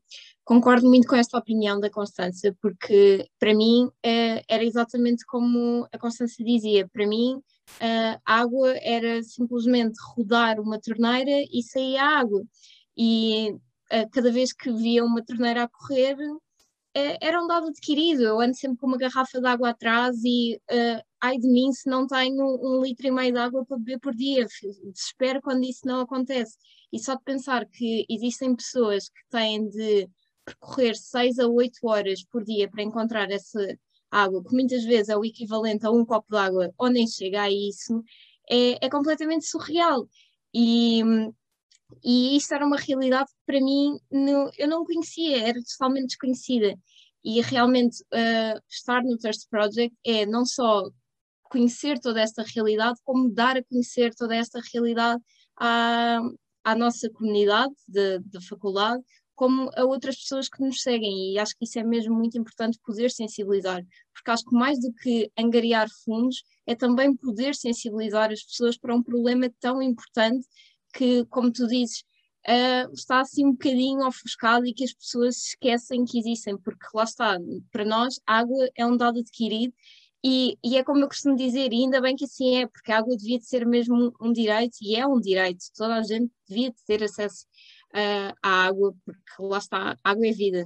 concordo 0.48 0.88
muito 0.88 1.06
com 1.10 1.18
esta 1.18 1.38
opinião 1.38 1.78
da 1.78 1.90
Constância, 1.90 2.56
porque 2.62 3.28
para 3.38 3.54
mim 3.54 3.92
é, 4.02 4.42
era 4.48 4.64
exatamente 4.64 5.26
como 5.26 5.86
a 5.92 5.98
Constância 6.00 6.44
dizia. 6.44 6.88
Para 6.88 7.06
mim, 7.06 7.42
a 7.82 8.18
água 8.26 8.74
era 8.82 9.22
simplesmente 9.24 9.98
rodar 10.16 10.62
uma 10.62 10.80
torneira 10.80 11.46
e 11.52 11.62
sair 11.62 11.98
a 11.98 12.20
água. 12.20 12.42
E 12.96 13.52
uh, 13.92 14.10
cada 14.10 14.32
vez 14.32 14.54
que 14.54 14.72
via 14.72 15.04
uma 15.04 15.22
torneira 15.22 15.64
a 15.64 15.68
correr, 15.68 16.16
uh, 16.16 16.42
era 16.96 17.44
um 17.44 17.48
dado 17.48 17.68
adquirido. 17.68 18.24
Eu 18.24 18.40
ando 18.40 18.56
sempre 18.56 18.78
com 18.78 18.88
uma 18.88 18.98
garrafa 18.98 19.42
de 19.42 19.48
água 19.48 19.72
atrás 19.72 20.16
e 20.24 20.58
ai 21.20 21.38
de 21.38 21.48
mim 21.50 21.74
se 21.74 21.90
não 21.90 22.08
tenho 22.08 22.58
um 22.64 22.82
litro 22.82 23.06
e 23.06 23.12
meio 23.12 23.34
de 23.34 23.40
água 23.40 23.66
para 23.66 23.78
beber 23.78 24.00
por 24.00 24.16
dia. 24.16 24.46
Desespero 24.46 25.42
quando 25.42 25.66
isso 25.66 25.82
não 25.86 26.00
acontece. 26.00 26.58
E 26.94 27.00
só 27.00 27.16
de 27.16 27.24
pensar 27.26 27.66
que 27.66 28.06
existem 28.10 28.56
pessoas 28.56 29.10
que 29.10 29.22
têm 29.30 29.68
de 29.68 30.10
percorrer 30.48 30.96
6 30.96 31.40
a 31.40 31.48
8 31.48 31.80
horas 31.84 32.24
por 32.24 32.44
dia 32.44 32.70
para 32.70 32.84
encontrar 32.84 33.30
essa 33.30 33.60
água, 34.10 34.44
que 34.44 34.54
muitas 34.54 34.84
vezes 34.86 35.10
é 35.10 35.18
o 35.18 35.26
equivalente 35.26 35.86
a 35.86 35.92
um 35.92 36.06
copo 36.06 36.28
de 36.30 36.38
água, 36.38 36.74
ou 36.78 36.90
nem 36.90 37.06
chega 37.06 37.42
a 37.44 37.52
isso, 37.52 38.02
é, 38.50 38.86
é 38.86 38.90
completamente 38.90 39.46
surreal. 39.46 40.08
E, 40.54 41.02
e 42.04 42.38
isto 42.38 42.54
era 42.54 42.66
uma 42.66 42.78
realidade 42.78 43.30
que 43.30 43.46
para 43.46 43.60
mim 43.60 44.00
no, 44.10 44.50
eu 44.58 44.68
não 44.68 44.86
conhecia, 44.86 45.48
era 45.48 45.60
totalmente 45.62 46.08
desconhecida. 46.08 46.74
E 47.24 47.42
realmente 47.42 48.02
uh, 48.04 48.62
estar 48.70 49.04
no 49.04 49.18
Thirst 49.18 49.50
Project 49.50 49.96
é 50.06 50.26
não 50.26 50.46
só 50.46 50.90
conhecer 51.44 52.00
toda 52.00 52.22
esta 52.22 52.44
realidade, 52.44 53.00
como 53.04 53.30
dar 53.34 53.58
a 53.58 53.64
conhecer 53.64 54.14
toda 54.16 54.36
esta 54.36 54.62
realidade 54.74 55.22
à, 55.58 56.20
à 56.64 56.76
nossa 56.76 57.10
comunidade 57.10 57.74
da 57.88 58.42
faculdade, 58.42 59.04
como 59.38 59.69
a 59.75 59.86
outras 59.86 60.18
pessoas 60.18 60.50
que 60.50 60.62
nos 60.63 60.81
seguem, 60.81 61.31
e 61.31 61.39
acho 61.39 61.56
que 61.56 61.63
isso 61.63 61.78
é 61.78 61.84
mesmo 61.84 62.16
muito 62.16 62.38
importante 62.39 62.80
poder 62.84 63.12
sensibilizar, 63.12 63.86
porque 64.12 64.31
acho 64.31 64.44
que 64.44 64.56
mais 64.56 64.80
do 64.80 64.92
que 64.92 65.31
angariar 65.38 65.88
fundos, 66.04 66.44
é 66.66 66.75
também 66.75 67.16
poder 67.16 67.54
sensibilizar 67.54 68.31
as 68.31 68.44
pessoas 68.44 68.78
para 68.80 68.95
um 68.95 69.04
problema 69.04 69.48
tão 69.60 69.80
importante 69.80 70.45
que, 70.92 71.24
como 71.25 71.51
tu 71.51 71.68
dizes, 71.68 72.00
uh, 72.48 72.92
está 72.92 73.22
assim 73.22 73.45
um 73.45 73.51
bocadinho 73.51 74.07
ofuscado 74.07 74.66
e 74.66 74.73
que 74.73 74.83
as 74.83 74.94
pessoas 74.94 75.38
esquecem 75.38 76.04
que 76.04 76.18
existem, 76.18 76.57
porque 76.57 76.88
lá 76.95 77.04
está, 77.04 77.38
para 77.71 77.85
nós, 77.85 78.19
água 78.26 78.68
é 78.76 78.88
um 78.88 78.97
dado 78.97 79.19
adquirido 79.19 79.71
e, 80.23 80.57
e, 80.64 80.78
é 80.78 80.83
como 80.83 81.00
eu 81.00 81.07
costumo 81.07 81.35
dizer, 81.35 81.71
e 81.71 81.83
ainda 81.83 82.02
bem 82.02 82.16
que 82.16 82.26
assim 82.26 82.57
é, 82.57 82.68
porque 82.68 82.92
a 82.92 82.97
água 82.97 83.16
devia 83.16 83.38
de 83.38 83.45
ser 83.45 83.68
mesmo 83.68 83.95
um, 83.95 84.28
um 84.30 84.33
direito, 84.33 84.78
e 84.81 84.95
é 84.95 85.06
um 85.06 85.19
direito, 85.19 85.64
toda 85.76 85.95
a 85.95 86.02
gente 86.02 86.31
devia 86.50 86.71
de 86.71 86.83
ter 86.85 87.04
acesso 87.04 87.45
uh, 87.94 88.36
à 88.42 88.68
água, 88.68 88.94
porque 89.06 89.22
lá 89.40 89.58
está, 89.58 89.98
água 90.04 90.28
é 90.28 90.32
vida. 90.32 90.66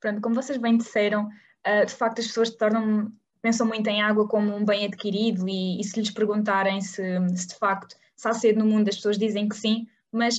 Pronto, 0.00 0.20
como 0.20 0.34
vocês 0.34 0.58
bem 0.58 0.76
disseram, 0.76 1.26
uh, 1.26 1.86
de 1.86 1.94
facto 1.94 2.20
as 2.20 2.26
pessoas 2.26 2.50
tornam, 2.50 3.12
pensam 3.42 3.66
muito 3.66 3.86
em 3.88 4.02
água 4.02 4.26
como 4.26 4.54
um 4.54 4.64
bem 4.64 4.86
adquirido, 4.86 5.48
e, 5.48 5.80
e 5.80 5.84
se 5.84 5.98
lhes 5.98 6.10
perguntarem 6.10 6.80
se, 6.80 7.02
se, 7.36 7.48
de 7.48 7.54
facto 7.54 7.96
se 8.16 8.28
há 8.28 8.34
sede 8.34 8.58
no 8.58 8.66
mundo, 8.66 8.88
as 8.88 8.96
pessoas 8.96 9.18
dizem 9.18 9.48
que 9.48 9.56
sim, 9.56 9.86
mas 10.12 10.38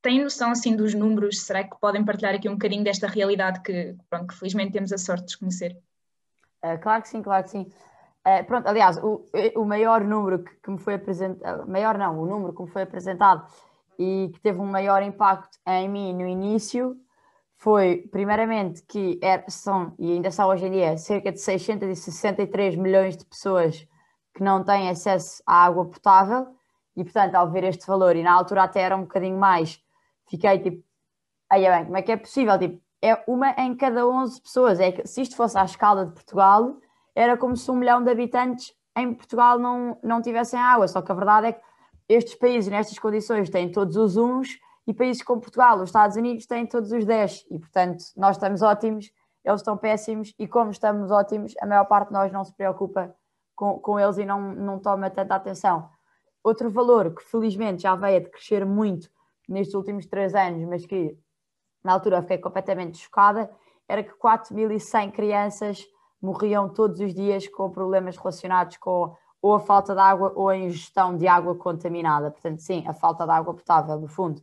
têm 0.00 0.22
noção 0.22 0.50
assim 0.50 0.76
dos 0.76 0.94
números? 0.94 1.42
Será 1.42 1.64
que 1.64 1.78
podem 1.80 2.04
partilhar 2.04 2.34
aqui 2.34 2.48
um 2.48 2.52
bocadinho 2.52 2.84
desta 2.84 3.06
realidade 3.06 3.60
que, 3.62 3.96
pronto, 4.08 4.28
que 4.28 4.38
felizmente 4.38 4.72
temos 4.72 4.92
a 4.92 4.98
sorte 4.98 5.22
de 5.22 5.26
desconhecer? 5.26 5.76
Uh, 6.62 6.78
claro 6.80 7.02
que 7.02 7.08
sim, 7.08 7.22
claro 7.22 7.44
que 7.44 7.50
sim. 7.50 7.70
Uh, 8.26 8.44
pronto, 8.46 8.68
aliás, 8.68 8.98
o, 8.98 9.24
o 9.56 9.64
maior 9.64 10.04
número 10.04 10.44
que, 10.44 10.54
que 10.56 10.70
me 10.70 10.78
foi 10.78 10.94
apresentado, 10.94 11.68
maior 11.68 11.96
não, 11.96 12.20
o 12.20 12.26
número 12.26 12.52
que 12.52 12.62
me 12.62 12.68
foi 12.68 12.82
apresentado 12.82 13.46
e 13.98 14.30
que 14.32 14.40
teve 14.40 14.60
um 14.60 14.66
maior 14.66 15.02
impacto 15.02 15.58
em 15.66 15.88
mim 15.88 16.14
no 16.14 16.26
início 16.26 16.96
foi, 17.56 18.08
primeiramente, 18.12 18.82
que 18.82 19.18
era, 19.20 19.44
são, 19.48 19.94
e 19.98 20.12
ainda 20.12 20.30
são 20.30 20.48
hoje 20.48 20.66
em 20.66 20.70
dia, 20.70 20.96
cerca 20.96 21.32
de 21.32 21.40
663 21.40 22.76
milhões 22.76 23.16
de 23.16 23.24
pessoas 23.24 23.86
que 24.32 24.42
não 24.42 24.62
têm 24.62 24.88
acesso 24.88 25.42
à 25.44 25.64
água 25.64 25.84
potável 25.86 26.46
e, 26.96 27.02
portanto, 27.02 27.34
ao 27.34 27.50
ver 27.50 27.64
este 27.64 27.86
valor, 27.86 28.14
e 28.14 28.22
na 28.22 28.32
altura 28.32 28.62
até 28.62 28.80
era 28.80 28.96
um 28.96 29.02
bocadinho 29.02 29.36
mais, 29.36 29.82
fiquei 30.26 30.58
tipo, 30.60 30.84
aí 31.50 31.64
é 31.64 31.76
bem, 31.76 31.84
como 31.86 31.96
é 31.96 32.02
que 32.02 32.12
é 32.12 32.16
possível? 32.16 32.58
Tipo, 32.58 32.80
é 33.02 33.22
uma 33.26 33.50
em 33.52 33.74
cada 33.74 34.06
11 34.06 34.40
pessoas. 34.40 34.80
É 34.80 34.92
que 34.92 35.06
se 35.06 35.22
isto 35.22 35.36
fosse 35.36 35.56
à 35.58 35.64
escala 35.64 36.06
de 36.06 36.12
Portugal, 36.12 36.76
era 37.14 37.36
como 37.36 37.56
se 37.56 37.70
um 37.70 37.76
milhão 37.76 38.02
de 38.02 38.10
habitantes 38.10 38.74
em 38.96 39.12
Portugal 39.14 39.58
não, 39.58 39.98
não 40.02 40.20
tivessem 40.20 40.58
água. 40.58 40.88
Só 40.88 41.02
que 41.02 41.12
a 41.12 41.14
verdade 41.14 41.46
é 41.48 41.52
que 41.52 41.62
estes 42.08 42.34
países, 42.34 42.70
nestas 42.70 42.98
condições, 42.98 43.50
têm 43.50 43.70
todos 43.70 43.96
os 43.96 44.16
uns 44.16 44.58
e 44.86 44.94
países 44.94 45.22
como 45.22 45.40
Portugal, 45.40 45.76
os 45.76 45.90
Estados 45.90 46.16
Unidos, 46.16 46.46
têm 46.46 46.66
todos 46.66 46.90
os 46.90 47.04
10. 47.04 47.46
E, 47.50 47.58
portanto, 47.58 48.04
nós 48.16 48.36
estamos 48.36 48.62
ótimos, 48.62 49.10
eles 49.44 49.60
estão 49.60 49.76
péssimos 49.76 50.34
e, 50.38 50.48
como 50.48 50.70
estamos 50.70 51.10
ótimos, 51.10 51.54
a 51.60 51.66
maior 51.66 51.84
parte 51.84 52.08
de 52.08 52.14
nós 52.14 52.32
não 52.32 52.44
se 52.44 52.54
preocupa 52.54 53.14
com, 53.54 53.78
com 53.78 54.00
eles 54.00 54.16
e 54.18 54.24
não, 54.24 54.40
não 54.54 54.78
toma 54.78 55.10
tanta 55.10 55.34
atenção. 55.34 55.90
outro 56.42 56.70
valor 56.70 57.14
que 57.14 57.22
felizmente 57.22 57.82
já 57.82 57.94
veio 57.94 58.18
a 58.18 58.30
crescer 58.30 58.64
muito 58.64 59.10
nestes 59.48 59.74
últimos 59.74 60.06
três 60.06 60.34
anos, 60.34 60.66
mas 60.68 60.86
que 60.86 61.18
na 61.82 61.92
altura 61.92 62.22
fiquei 62.22 62.38
completamente 62.38 62.98
chocada, 62.98 63.50
era 63.88 64.02
que 64.02 64.12
4.100 64.12 65.12
crianças 65.12 65.86
morriam 66.20 66.68
todos 66.68 67.00
os 67.00 67.14
dias 67.14 67.48
com 67.48 67.70
problemas 67.70 68.16
relacionados 68.16 68.76
com 68.76 69.16
ou 69.40 69.54
a 69.54 69.60
falta 69.60 69.94
de 69.94 70.00
água 70.00 70.32
ou 70.34 70.48
a 70.48 70.56
ingestão 70.56 71.16
de 71.16 71.26
água 71.26 71.54
contaminada. 71.54 72.30
Portanto, 72.30 72.60
sim, 72.60 72.84
a 72.86 72.92
falta 72.92 73.24
de 73.24 73.30
água 73.30 73.54
potável, 73.54 73.98
no 74.00 74.08
fundo. 74.08 74.42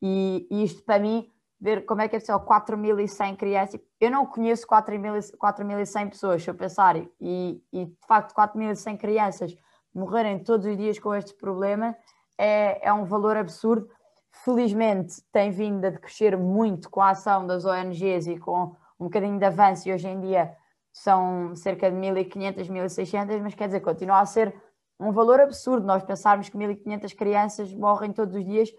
E, 0.00 0.46
e 0.50 0.64
isto, 0.64 0.82
para 0.82 0.98
mim, 0.98 1.28
ver 1.60 1.84
como 1.84 2.00
é 2.00 2.08
que 2.08 2.16
é 2.16 2.18
possível 2.18 2.40
4.100 2.40 3.36
crianças. 3.36 3.80
Eu 4.00 4.10
não 4.10 4.26
conheço 4.26 4.66
4.100 4.66 6.08
pessoas, 6.10 6.42
se 6.42 6.50
eu 6.50 6.54
pensar, 6.54 6.96
e, 6.96 7.62
e 7.72 7.84
de 7.84 8.06
facto 8.06 8.34
4.100 8.34 8.98
crianças 8.98 9.56
morrerem 9.94 10.38
todos 10.38 10.66
os 10.66 10.76
dias 10.76 10.98
com 10.98 11.14
este 11.14 11.34
problema 11.34 11.96
é, 12.36 12.88
é 12.88 12.92
um 12.92 13.04
valor 13.04 13.36
absurdo. 13.36 13.88
Felizmente 14.30 15.22
tem 15.30 15.50
vindo 15.50 15.84
a 15.84 15.92
crescer 15.92 16.36
muito 16.36 16.90
com 16.90 17.00
a 17.00 17.10
ação 17.10 17.46
das 17.46 17.64
ONGs 17.64 18.26
e 18.26 18.38
com 18.38 18.74
um 18.98 19.04
bocadinho 19.04 19.38
de 19.38 19.44
avanço, 19.44 19.88
e 19.88 19.92
hoje 19.92 20.08
em 20.08 20.20
dia 20.20 20.56
são 20.92 21.54
cerca 21.56 21.90
de 21.90 21.96
1.500, 21.96 22.68
1.600, 22.68 23.40
mas 23.40 23.54
quer 23.54 23.66
dizer, 23.66 23.80
continua 23.80 24.20
a 24.20 24.26
ser 24.26 24.54
um 25.00 25.10
valor 25.10 25.40
absurdo 25.40 25.86
nós 25.86 26.02
pensarmos 26.02 26.48
que 26.48 26.56
1.500 26.56 27.14
crianças 27.16 27.72
morrem 27.72 28.12
todos 28.12 28.36
os 28.36 28.44
dias 28.44 28.70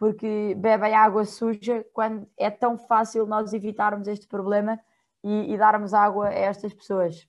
porque 0.00 0.54
bebem 0.56 0.94
água 0.94 1.26
suja, 1.26 1.84
quando 1.92 2.26
é 2.38 2.48
tão 2.48 2.78
fácil 2.78 3.26
nós 3.26 3.52
evitarmos 3.52 4.08
este 4.08 4.26
problema 4.26 4.80
e, 5.22 5.52
e 5.52 5.58
darmos 5.58 5.92
água 5.92 6.28
a 6.28 6.32
estas 6.32 6.72
pessoas. 6.72 7.28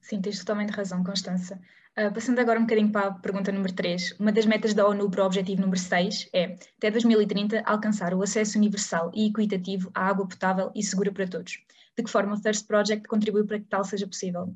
Sim, 0.00 0.20
tens 0.20 0.40
totalmente 0.40 0.70
razão, 0.70 1.04
Constança. 1.04 1.60
Uh, 1.96 2.12
passando 2.12 2.40
agora 2.40 2.58
um 2.58 2.62
bocadinho 2.62 2.90
para 2.90 3.06
a 3.06 3.12
pergunta 3.12 3.52
número 3.52 3.72
3, 3.72 4.18
uma 4.18 4.32
das 4.32 4.46
metas 4.46 4.74
da 4.74 4.84
ONU 4.84 5.08
para 5.08 5.22
o 5.22 5.26
objetivo 5.26 5.60
número 5.60 5.78
6 5.78 6.28
é, 6.32 6.56
até 6.76 6.90
2030, 6.90 7.62
alcançar 7.64 8.12
o 8.14 8.22
acesso 8.22 8.58
universal 8.58 9.12
e 9.14 9.28
equitativo 9.28 9.92
à 9.94 10.08
água 10.08 10.26
potável 10.26 10.72
e 10.74 10.82
segura 10.82 11.12
para 11.12 11.28
todos. 11.28 11.64
De 11.96 12.02
que 12.02 12.10
forma 12.10 12.34
o 12.34 12.40
Thirst 12.40 12.66
Project 12.66 13.06
contribui 13.06 13.44
para 13.44 13.58
que 13.58 13.66
tal 13.66 13.84
seja 13.84 14.06
possível? 14.06 14.54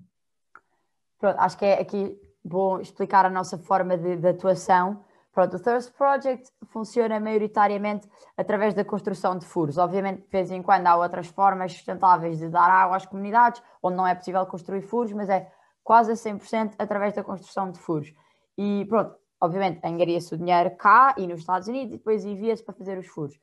Pronto, 1.18 1.38
acho 1.38 1.58
que 1.58 1.64
é 1.64 1.80
aqui 1.80 2.18
bom 2.44 2.80
explicar 2.80 3.26
a 3.26 3.30
nossa 3.30 3.58
forma 3.58 3.96
de, 3.96 4.16
de 4.16 4.28
atuação 4.28 5.04
Pronto, 5.36 5.54
o 5.54 5.60
Thirst 5.60 5.92
Project 5.92 6.50
funciona 6.68 7.20
maioritariamente 7.20 8.08
através 8.38 8.72
da 8.72 8.82
construção 8.82 9.36
de 9.36 9.44
furos. 9.44 9.76
Obviamente, 9.76 10.22
de 10.22 10.30
vez 10.30 10.50
em 10.50 10.62
quando 10.62 10.86
há 10.86 10.96
outras 10.96 11.26
formas 11.26 11.74
sustentáveis 11.74 12.38
de 12.38 12.48
dar 12.48 12.70
água 12.70 12.96
às 12.96 13.04
comunidades, 13.04 13.62
onde 13.82 13.98
não 13.98 14.06
é 14.06 14.14
possível 14.14 14.46
construir 14.46 14.80
furos, 14.80 15.12
mas 15.12 15.28
é 15.28 15.52
quase 15.84 16.12
a 16.12 16.14
100% 16.14 16.76
através 16.78 17.12
da 17.12 17.22
construção 17.22 17.70
de 17.70 17.78
furos. 17.78 18.14
E 18.56 18.86
pronto, 18.86 19.14
obviamente, 19.38 19.86
engaria-se 19.86 20.32
o 20.32 20.38
dinheiro 20.38 20.74
cá 20.74 21.14
e 21.18 21.26
nos 21.26 21.40
Estados 21.40 21.68
Unidos 21.68 21.92
e 21.92 21.98
depois 21.98 22.24
envia-se 22.24 22.64
para 22.64 22.72
fazer 22.72 22.96
os 22.96 23.06
furos. 23.06 23.38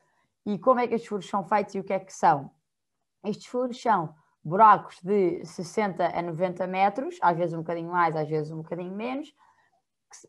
E 0.48 0.58
como 0.58 0.80
é 0.80 0.88
que 0.88 0.96
estes 0.96 1.08
furos 1.08 1.30
são 1.30 1.44
feitos 1.44 1.76
e 1.76 1.80
o 1.80 1.84
que 1.84 1.94
é 1.94 2.00
que 2.00 2.12
são? 2.12 2.50
Estes 3.24 3.48
furos 3.48 3.82
são 3.82 4.14
buracos 4.44 5.00
de 5.02 5.44
60 5.46 6.06
a 6.06 6.22
90 6.22 6.68
metros, 6.68 7.18
às 7.22 7.38
vezes 7.38 7.54
um 7.54 7.60
bocadinho 7.60 7.92
mais, 7.92 8.16
às 8.16 8.28
vezes 8.28 8.52
um 8.52 8.58
bocadinho 8.58 8.94
menos, 8.94 9.34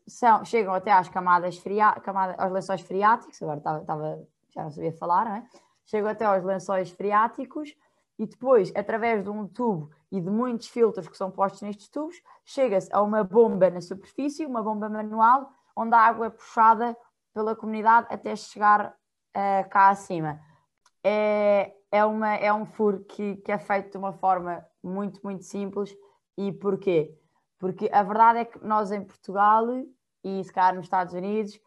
são, 0.07 0.43
chegam 0.45 0.73
até 0.73 0.91
às 0.91 1.09
camadas 1.09 1.57
fria, 1.57 1.91
camada, 2.01 2.35
aos 2.41 2.51
lençóis 2.51 2.81
freáticos, 2.81 3.41
agora 3.41 3.59
estava, 3.59 4.27
já 4.49 4.63
não 4.63 4.71
sabia 4.71 4.93
falar, 4.93 5.25
não 5.25 5.35
é? 5.35 5.47
Chegam 5.85 6.09
até 6.09 6.25
aos 6.25 6.43
lençóis 6.43 6.89
freáticos 6.89 7.75
e 8.17 8.25
depois, 8.25 8.71
através 8.75 9.23
de 9.23 9.29
um 9.29 9.47
tubo 9.47 9.91
e 10.11 10.19
de 10.19 10.29
muitos 10.29 10.67
filtros 10.67 11.07
que 11.07 11.17
são 11.17 11.29
postos 11.29 11.61
nestes 11.61 11.89
tubos, 11.89 12.15
chega-se 12.43 12.89
a 12.91 13.01
uma 13.01 13.23
bomba 13.23 13.69
na 13.69 13.81
superfície, 13.81 14.45
uma 14.45 14.63
bomba 14.63 14.89
manual, 14.89 15.51
onde 15.75 15.93
a 15.93 15.99
água 15.99 16.27
é 16.27 16.29
puxada 16.29 16.97
pela 17.33 17.55
comunidade 17.55 18.07
até 18.09 18.35
chegar 18.35 18.95
uh, 19.35 19.69
cá 19.69 19.89
acima. 19.89 20.39
É, 21.03 21.73
é, 21.95 22.03
uma, 22.03 22.35
é 22.35 22.53
um 22.53 22.65
furo 22.65 23.03
que, 23.05 23.37
que 23.37 23.51
é 23.51 23.57
feito 23.57 23.91
de 23.91 23.97
uma 23.97 24.11
forma 24.11 24.65
muito, 24.83 25.21
muito 25.23 25.43
simples. 25.43 25.95
E 26.37 26.51
porquê? 26.51 27.17
Porque 27.57 27.89
a 27.91 28.03
verdade 28.03 28.39
é 28.39 28.45
que 28.45 28.63
nós 28.65 28.91
em 28.91 29.03
Portugal 29.03 29.65
e 30.23 30.43
se 30.43 30.51
calhar 30.51 30.75
nos 30.75 30.85
Estados 30.85 31.13
Unidos 31.13 31.59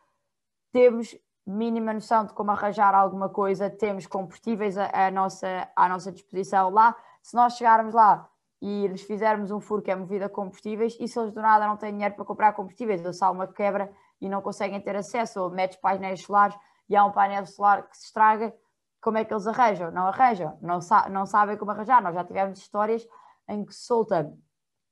temos 0.70 1.16
mínima 1.46 1.94
noção 1.94 2.26
de 2.26 2.34
como 2.34 2.50
arranjar 2.50 2.94
alguma 2.94 3.30
coisa, 3.30 3.70
temos 3.70 4.06
combustíveis 4.06 4.76
à, 4.76 5.10
nossa, 5.10 5.70
à 5.74 5.88
nossa 5.88 6.12
disposição 6.12 6.68
lá. 6.68 6.94
Se 7.22 7.34
nós 7.34 7.56
chegarmos 7.56 7.94
lá 7.94 8.28
e 8.60 8.86
lhes 8.86 9.02
fizermos 9.02 9.50
um 9.50 9.60
furo 9.60 9.80
que 9.80 9.90
é 9.90 9.96
movido 9.96 10.26
a 10.26 10.28
combustíveis, 10.28 10.94
e 11.00 11.08
se 11.08 11.18
eles 11.18 11.32
do 11.32 11.40
nada 11.40 11.66
não 11.66 11.76
têm 11.78 11.92
dinheiro 11.92 12.14
para 12.14 12.24
comprar 12.24 12.52
combustíveis, 12.52 13.02
ou 13.02 13.12
se 13.14 13.24
há 13.24 13.30
uma 13.30 13.46
quebra 13.46 13.90
e 14.20 14.28
não 14.28 14.42
conseguem 14.42 14.80
ter 14.80 14.94
acesso, 14.94 15.40
ou 15.40 15.50
metes 15.50 15.78
painéis 15.78 16.22
solares 16.22 16.56
e 16.86 16.94
há 16.94 17.04
um 17.04 17.12
painel 17.12 17.46
solar 17.46 17.88
que 17.88 17.96
se 17.96 18.06
estraga, 18.06 18.54
como 19.00 19.18
é 19.18 19.24
que 19.24 19.32
eles 19.32 19.46
arranjam? 19.46 19.90
Não 19.90 20.06
arranjam, 20.06 20.58
não, 20.60 20.80
sa 20.80 21.08
não 21.08 21.26
sabem 21.26 21.56
como 21.56 21.70
arranjar. 21.70 22.02
Nós 22.02 22.14
já 22.14 22.24
tivemos 22.24 22.58
histórias 22.58 23.06
em 23.48 23.64
que 23.64 23.74
solta 23.74 24.32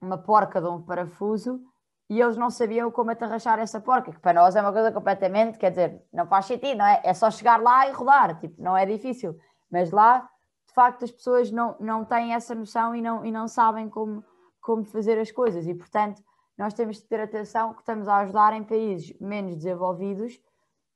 uma 0.00 0.18
porca 0.18 0.60
de 0.60 0.68
um 0.68 0.82
parafuso 0.82 1.60
e 2.08 2.20
eles 2.20 2.36
não 2.36 2.50
sabiam 2.50 2.90
como 2.90 3.10
atarrachar 3.10 3.58
essa 3.58 3.80
porca, 3.80 4.12
que 4.12 4.20
para 4.20 4.40
nós 4.40 4.54
é 4.54 4.60
uma 4.60 4.72
coisa 4.72 4.92
completamente, 4.92 5.58
quer 5.58 5.70
dizer, 5.70 6.02
não 6.12 6.26
faz 6.26 6.46
sentido, 6.46 6.78
não 6.78 6.86
é? 6.86 7.00
É 7.02 7.12
só 7.12 7.30
chegar 7.30 7.60
lá 7.60 7.88
e 7.88 7.92
rodar, 7.92 8.38
tipo, 8.38 8.62
não 8.62 8.76
é 8.76 8.86
difícil. 8.86 9.36
Mas 9.70 9.90
lá, 9.90 10.20
de 10.68 10.72
facto, 10.72 11.04
as 11.04 11.10
pessoas 11.10 11.50
não, 11.50 11.76
não 11.80 12.04
têm 12.04 12.32
essa 12.32 12.54
noção 12.54 12.94
e 12.94 13.02
não, 13.02 13.24
e 13.24 13.32
não 13.32 13.48
sabem 13.48 13.88
como, 13.88 14.24
como 14.60 14.84
fazer 14.84 15.18
as 15.18 15.32
coisas. 15.32 15.66
E, 15.66 15.74
portanto, 15.74 16.22
nós 16.56 16.72
temos 16.74 16.98
de 16.98 17.08
ter 17.08 17.20
atenção 17.20 17.74
que 17.74 17.80
estamos 17.80 18.06
a 18.06 18.18
ajudar 18.18 18.52
em 18.52 18.62
países 18.62 19.12
menos 19.20 19.56
desenvolvidos 19.56 20.40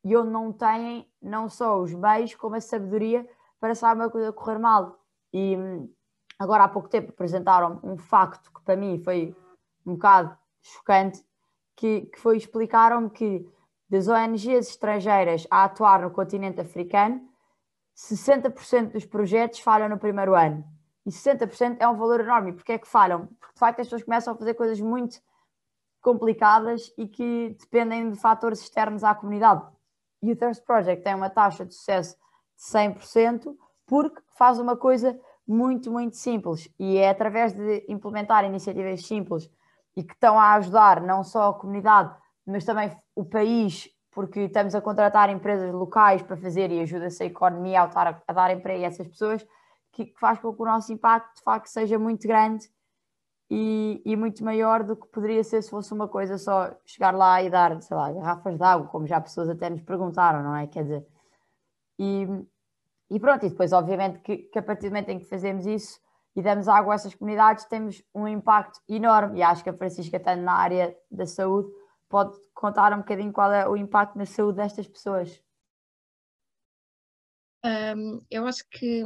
e 0.04 0.16
onde 0.16 0.30
não 0.30 0.52
têm 0.52 1.08
não 1.20 1.48
só 1.48 1.80
os 1.80 1.92
meios, 1.94 2.34
como 2.34 2.56
a 2.56 2.60
sabedoria 2.60 3.28
para 3.58 3.74
saber 3.74 4.00
uma 4.00 4.10
coisa 4.10 4.32
correr 4.32 4.58
mal. 4.58 4.98
E 5.32 5.56
hum, 5.56 5.92
agora 6.38 6.64
há 6.64 6.68
pouco 6.68 6.88
tempo 6.88 7.10
apresentaram 7.10 7.78
um 7.82 7.96
facto 7.96 8.50
que 8.52 8.62
para 8.62 8.76
mim 8.76 8.98
foi 9.02 9.36
um 9.86 9.94
bocado 9.94 10.36
chocante, 10.62 11.22
que, 11.76 12.02
que 12.02 12.18
foi 12.18 12.36
explicaram-me 12.36 13.10
que 13.10 13.46
das 13.88 14.06
ONGs 14.06 14.68
estrangeiras 14.68 15.46
a 15.50 15.64
atuar 15.64 16.02
no 16.02 16.10
continente 16.10 16.60
africano, 16.60 17.28
60% 17.96 18.92
dos 18.92 19.04
projetos 19.04 19.60
falham 19.60 19.88
no 19.88 19.98
primeiro 19.98 20.34
ano. 20.34 20.64
E 21.04 21.10
60% 21.10 21.78
é 21.80 21.88
um 21.88 21.96
valor 21.96 22.20
enorme. 22.20 22.52
Porquê 22.52 22.72
é 22.72 22.78
que 22.78 22.86
falham? 22.86 23.26
Porque 23.38 23.54
de 23.54 23.58
facto 23.58 23.80
as 23.80 23.86
pessoas 23.86 24.04
começam 24.04 24.32
a 24.32 24.36
fazer 24.36 24.54
coisas 24.54 24.80
muito 24.80 25.20
complicadas 26.00 26.92
e 26.96 27.06
que 27.06 27.56
dependem 27.58 28.10
de 28.10 28.18
fatores 28.18 28.60
externos 28.60 29.04
à 29.04 29.14
comunidade. 29.14 29.66
E 30.22 30.32
o 30.32 30.36
Thirst 30.36 30.64
Project 30.64 31.02
tem 31.02 31.14
uma 31.14 31.30
taxa 31.30 31.64
de 31.64 31.74
sucesso 31.74 32.16
de 32.56 32.62
100% 32.64 33.54
porque 33.86 34.20
faz 34.36 34.58
uma 34.58 34.76
coisa 34.76 35.18
muito, 35.46 35.90
muito 35.90 36.16
simples. 36.16 36.68
E 36.78 36.96
é 36.96 37.10
através 37.10 37.52
de 37.52 37.84
implementar 37.88 38.44
iniciativas 38.44 39.04
simples 39.04 39.50
e 39.96 40.04
que 40.04 40.12
estão 40.12 40.38
a 40.38 40.54
ajudar 40.54 41.00
não 41.00 41.24
só 41.24 41.50
a 41.50 41.54
comunidade, 41.54 42.14
mas 42.46 42.64
também 42.64 42.96
o 43.14 43.24
país, 43.24 43.88
porque 44.12 44.40
estamos 44.40 44.74
a 44.74 44.80
contratar 44.80 45.28
empresas 45.30 45.72
locais 45.72 46.22
para 46.22 46.36
fazer 46.36 46.70
e 46.70 46.80
ajuda-se 46.80 47.22
a 47.22 47.26
economia 47.26 47.82
a, 47.82 47.86
dar, 47.86 48.22
a 48.26 48.32
dar 48.32 48.50
emprego 48.52 48.84
a 48.84 48.86
essas 48.86 49.08
pessoas, 49.08 49.46
que, 49.92 50.14
faz 50.18 50.38
com 50.38 50.54
que 50.54 50.62
o 50.62 50.64
nosso 50.64 50.92
impacto 50.92 51.36
de 51.36 51.42
facto 51.42 51.66
seja 51.66 51.98
muito 51.98 52.26
grande 52.28 52.68
e, 53.50 54.00
e, 54.04 54.16
muito 54.16 54.44
maior 54.44 54.84
do 54.84 54.94
que 54.94 55.08
poderia 55.08 55.42
ser 55.42 55.60
se 55.62 55.70
fosse 55.70 55.92
uma 55.92 56.06
coisa 56.06 56.38
só 56.38 56.72
chegar 56.86 57.12
lá 57.12 57.42
e 57.42 57.50
dar, 57.50 57.82
sei 57.82 57.96
lá, 57.96 58.12
garrafas 58.12 58.56
de 58.56 58.62
água, 58.62 58.86
como 58.86 59.08
já 59.08 59.20
pessoas 59.20 59.48
até 59.48 59.68
nos 59.68 59.82
perguntaram, 59.82 60.42
não 60.42 60.54
é? 60.54 60.68
Quer 60.68 60.84
dizer, 60.84 61.06
e, 61.98 62.26
e 63.10 63.18
pronto, 63.18 63.44
e 63.44 63.50
depois, 63.50 63.72
obviamente, 63.72 64.20
que, 64.20 64.36
que, 64.36 64.58
a 64.58 64.62
partir 64.62 64.88
do 64.88 64.90
momento 64.90 65.08
em 65.08 65.18
que 65.18 65.24
fazemos 65.24 65.66
isso 65.66 66.00
e 66.36 66.40
damos 66.40 66.68
água 66.68 66.94
a 66.94 66.96
essas 66.96 67.14
comunidades, 67.14 67.64
temos 67.64 68.00
um 68.14 68.28
impacto 68.28 68.80
enorme. 68.88 69.40
E 69.40 69.42
acho 69.42 69.64
que 69.64 69.70
a 69.70 69.74
Francisca, 69.74 70.16
estando 70.16 70.42
na 70.42 70.54
área 70.54 70.96
da 71.10 71.26
saúde, 71.26 71.68
pode 72.08 72.38
contar 72.54 72.92
um 72.92 72.98
bocadinho 72.98 73.32
qual 73.32 73.52
é 73.52 73.68
o 73.68 73.76
impacto 73.76 74.16
na 74.16 74.26
saúde 74.26 74.58
destas 74.58 74.86
pessoas. 74.86 75.42
Um, 77.64 78.24
eu 78.30 78.46
acho 78.46 78.64
que 78.70 79.02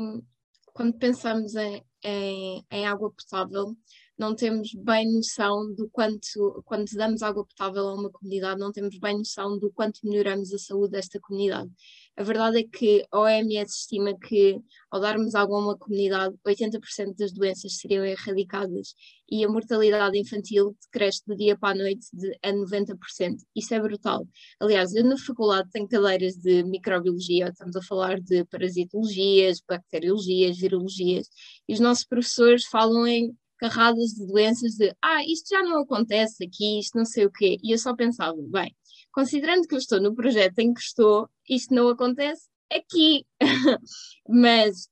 quando 0.74 0.98
pensamos 0.98 1.54
em, 1.54 1.84
em, 2.02 2.66
em 2.70 2.86
água 2.86 3.10
potável, 3.10 3.74
não 4.16 4.34
temos 4.34 4.72
bem 4.74 5.12
noção 5.12 5.72
do 5.74 5.88
quanto, 5.90 6.62
quando 6.64 6.88
damos 6.92 7.22
água 7.22 7.44
potável 7.44 7.88
a 7.88 7.94
uma 7.94 8.10
comunidade, 8.10 8.60
não 8.60 8.70
temos 8.70 8.98
bem 8.98 9.18
noção 9.18 9.58
do 9.58 9.72
quanto 9.72 10.00
melhoramos 10.04 10.52
a 10.52 10.58
saúde 10.58 10.92
desta 10.92 11.18
comunidade. 11.20 11.70
A 12.16 12.22
verdade 12.22 12.58
é 12.60 12.62
que 12.62 13.04
a 13.10 13.18
OMS 13.18 13.74
estima 13.74 14.16
que, 14.16 14.60
ao 14.88 15.00
darmos 15.00 15.34
água 15.34 15.58
a 15.58 15.60
uma 15.60 15.76
comunidade, 15.76 16.36
80% 16.46 17.16
das 17.16 17.32
doenças 17.32 17.78
seriam 17.78 18.04
erradicadas 18.04 18.94
e 19.28 19.44
a 19.44 19.48
mortalidade 19.48 20.16
infantil 20.16 20.76
cresce 20.92 21.22
do 21.26 21.34
dia 21.34 21.58
para 21.58 21.74
a 21.74 21.82
noite 21.82 22.06
de, 22.12 22.38
a 22.40 22.52
90%. 22.52 23.36
Isso 23.56 23.74
é 23.74 23.80
brutal. 23.80 24.28
Aliás, 24.60 24.94
eu 24.94 25.04
na 25.04 25.16
faculdade 25.16 25.68
tenho 25.72 25.88
cadeiras 25.88 26.36
de 26.36 26.62
microbiologia, 26.62 27.48
estamos 27.48 27.74
a 27.74 27.82
falar 27.82 28.20
de 28.20 28.44
parasitologias, 28.44 29.60
bacteriologias, 29.66 30.56
virologias, 30.56 31.28
e 31.68 31.72
os 31.74 31.80
nossos 31.80 32.04
professores 32.04 32.64
falam 32.66 33.06
em 33.08 33.36
carradas 33.64 34.10
de 34.10 34.26
doenças 34.26 34.72
de 34.72 34.94
ah, 35.00 35.24
isto 35.24 35.48
já 35.48 35.62
não 35.62 35.80
acontece 35.80 36.44
aqui, 36.44 36.78
isto 36.78 36.98
não 36.98 37.06
sei 37.06 37.24
o 37.24 37.30
quê. 37.32 37.56
E 37.62 37.72
eu 37.72 37.78
só 37.78 37.96
pensava, 37.96 38.36
bem, 38.50 38.76
considerando 39.10 39.66
que 39.66 39.74
eu 39.74 39.78
estou 39.78 39.98
no 39.98 40.14
projeto 40.14 40.58
em 40.58 40.74
que 40.74 40.80
estou, 40.80 41.30
isto 41.48 41.74
não 41.74 41.88
acontece 41.88 42.46
aqui. 42.70 43.24
Mas 44.28 44.86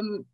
um, 0.00 0.24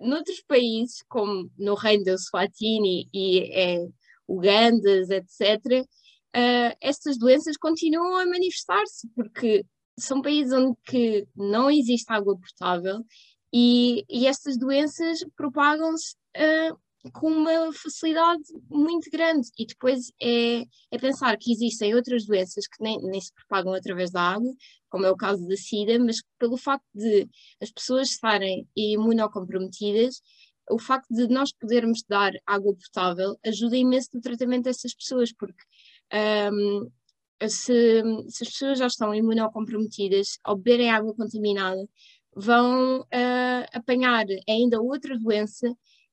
noutros 0.00 0.42
países, 0.42 1.04
como 1.08 1.48
no 1.56 1.74
Reino 1.74 2.02
da 2.02 2.18
Swatini 2.18 3.08
e 3.14 3.38
é, 3.52 3.86
Ugandas, 4.26 5.08
etc., 5.10 5.84
uh, 5.84 5.86
eh, 6.32 6.76
estas 6.80 7.16
doenças 7.16 7.56
continuam 7.56 8.16
a 8.16 8.26
manifestar-se, 8.26 9.08
porque 9.14 9.64
são 9.96 10.20
países 10.20 10.52
onde 10.52 10.76
que 10.84 11.28
não 11.36 11.70
existe 11.70 12.12
água 12.12 12.36
potável 12.36 13.04
e, 13.52 14.04
e 14.08 14.26
estas 14.26 14.56
doenças 14.56 15.24
propagam-se 15.36 16.14
uh, 16.36 16.78
com 17.12 17.28
uma 17.28 17.72
facilidade 17.72 18.42
muito 18.68 19.10
grande. 19.10 19.48
E 19.58 19.66
depois 19.66 20.12
é, 20.20 20.62
é 20.90 20.98
pensar 20.98 21.36
que 21.38 21.52
existem 21.52 21.94
outras 21.94 22.26
doenças 22.26 22.66
que 22.66 22.82
nem, 22.82 23.00
nem 23.02 23.20
se 23.20 23.32
propagam 23.32 23.74
através 23.74 24.10
da 24.10 24.20
água, 24.20 24.52
como 24.88 25.06
é 25.06 25.10
o 25.10 25.16
caso 25.16 25.46
da 25.46 25.56
SIDA, 25.56 25.98
mas 25.98 26.22
pelo 26.38 26.56
facto 26.56 26.86
de 26.94 27.28
as 27.62 27.70
pessoas 27.70 28.10
estarem 28.10 28.66
imunocomprometidas, 28.76 30.20
o 30.70 30.78
facto 30.78 31.08
de 31.12 31.26
nós 31.28 31.52
podermos 31.52 32.02
dar 32.08 32.32
água 32.46 32.74
potável 32.74 33.38
ajuda 33.44 33.76
imenso 33.76 34.10
no 34.14 34.20
tratamento 34.20 34.64
dessas 34.64 34.94
pessoas, 34.94 35.32
porque 35.32 35.62
um, 36.52 36.90
se, 37.48 38.02
se, 38.28 38.44
as 38.44 38.50
pessoas 38.50 38.78
já 38.78 38.86
estão 38.86 39.14
imunocomprometidas, 39.14 40.38
ao 40.44 40.56
beberem 40.56 40.90
água 40.90 41.14
contaminada, 41.14 41.88
vão 42.34 43.00
uh, 43.00 43.66
apanhar 43.72 44.24
ainda 44.48 44.80
outra 44.80 45.18
doença 45.18 45.66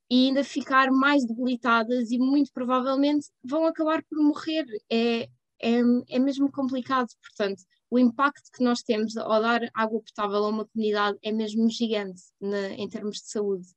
e 0.09 0.27
ainda 0.27 0.43
ficar 0.43 0.91
mais 0.91 1.25
debilitadas 1.25 2.11
e 2.11 2.17
muito 2.17 2.51
provavelmente 2.53 3.27
vão 3.43 3.65
acabar 3.65 4.03
por 4.03 4.17
morrer. 4.21 4.65
É, 4.89 5.27
é, 5.61 5.79
é 6.09 6.19
mesmo 6.19 6.51
complicado, 6.51 7.07
portanto, 7.21 7.63
o 7.89 7.97
impacto 7.97 8.51
que 8.53 8.63
nós 8.63 8.81
temos 8.81 9.17
ao 9.17 9.41
dar 9.41 9.61
água 9.73 10.01
potável 10.01 10.45
a 10.45 10.49
uma 10.49 10.65
comunidade 10.65 11.17
é 11.23 11.31
mesmo 11.31 11.69
gigante 11.69 12.21
na, 12.39 12.69
em 12.69 12.87
termos 12.87 13.17
de 13.17 13.29
saúde. 13.29 13.67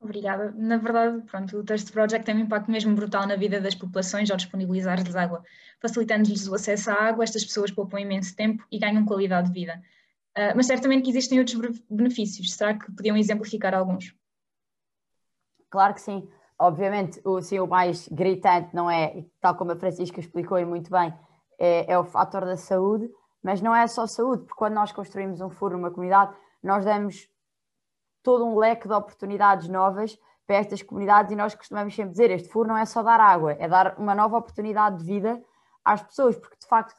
Obrigada. 0.00 0.52
Na 0.56 0.76
verdade, 0.76 1.22
pronto, 1.26 1.58
o 1.58 1.64
Thirst 1.64 1.90
Project 1.90 2.24
tem 2.24 2.36
um 2.36 2.40
impacto 2.40 2.70
mesmo 2.70 2.94
brutal 2.94 3.26
na 3.26 3.34
vida 3.34 3.60
das 3.60 3.74
populações 3.74 4.30
ao 4.30 4.36
disponibilizar-lhes 4.36 5.16
água. 5.16 5.42
Facilitando-lhes 5.80 6.46
o 6.46 6.54
acesso 6.54 6.90
à 6.90 6.94
água, 6.94 7.24
estas 7.24 7.44
pessoas 7.44 7.72
poupam 7.72 7.98
imenso 7.98 8.34
tempo 8.36 8.64
e 8.70 8.78
ganham 8.78 9.04
qualidade 9.04 9.48
de 9.48 9.54
vida. 9.54 9.82
Uh, 10.36 10.54
mas 10.54 10.66
certamente 10.66 11.02
que 11.02 11.10
existem 11.10 11.40
outros 11.40 11.82
benefícios. 11.90 12.52
Será 12.52 12.78
que 12.78 12.92
podiam 12.92 13.16
exemplificar 13.16 13.74
alguns? 13.74 14.14
Claro 15.70 15.94
que 15.94 16.00
sim. 16.00 16.28
Obviamente, 16.58 17.20
o, 17.24 17.40
sim, 17.40 17.60
o 17.60 17.66
mais 17.66 18.08
gritante 18.08 18.74
não 18.74 18.90
é, 18.90 19.24
tal 19.40 19.54
como 19.54 19.72
a 19.72 19.76
Francisca 19.76 20.18
explicou 20.18 20.58
e 20.58 20.64
muito 20.64 20.90
bem, 20.90 21.14
é, 21.58 21.92
é 21.92 21.98
o 21.98 22.04
fator 22.04 22.44
da 22.44 22.56
saúde, 22.56 23.08
mas 23.42 23.60
não 23.60 23.74
é 23.74 23.86
só 23.86 24.06
saúde, 24.06 24.42
porque 24.42 24.58
quando 24.58 24.74
nós 24.74 24.90
construímos 24.90 25.40
um 25.40 25.50
furo 25.50 25.76
numa 25.76 25.90
comunidade, 25.90 26.34
nós 26.62 26.84
damos 26.84 27.28
todo 28.22 28.44
um 28.44 28.58
leque 28.58 28.88
de 28.88 28.94
oportunidades 28.94 29.68
novas 29.68 30.18
para 30.46 30.56
estas 30.56 30.82
comunidades 30.82 31.30
e 31.30 31.36
nós 31.36 31.54
costumamos 31.54 31.94
sempre 31.94 32.10
dizer, 32.12 32.30
este 32.30 32.48
furo 32.48 32.68
não 32.68 32.76
é 32.76 32.84
só 32.84 33.02
dar 33.02 33.20
água, 33.20 33.52
é 33.52 33.68
dar 33.68 33.96
uma 33.98 34.14
nova 34.14 34.38
oportunidade 34.38 34.98
de 34.98 35.04
vida 35.04 35.42
às 35.84 36.02
pessoas, 36.02 36.36
porque 36.36 36.56
de 36.58 36.66
facto 36.66 36.98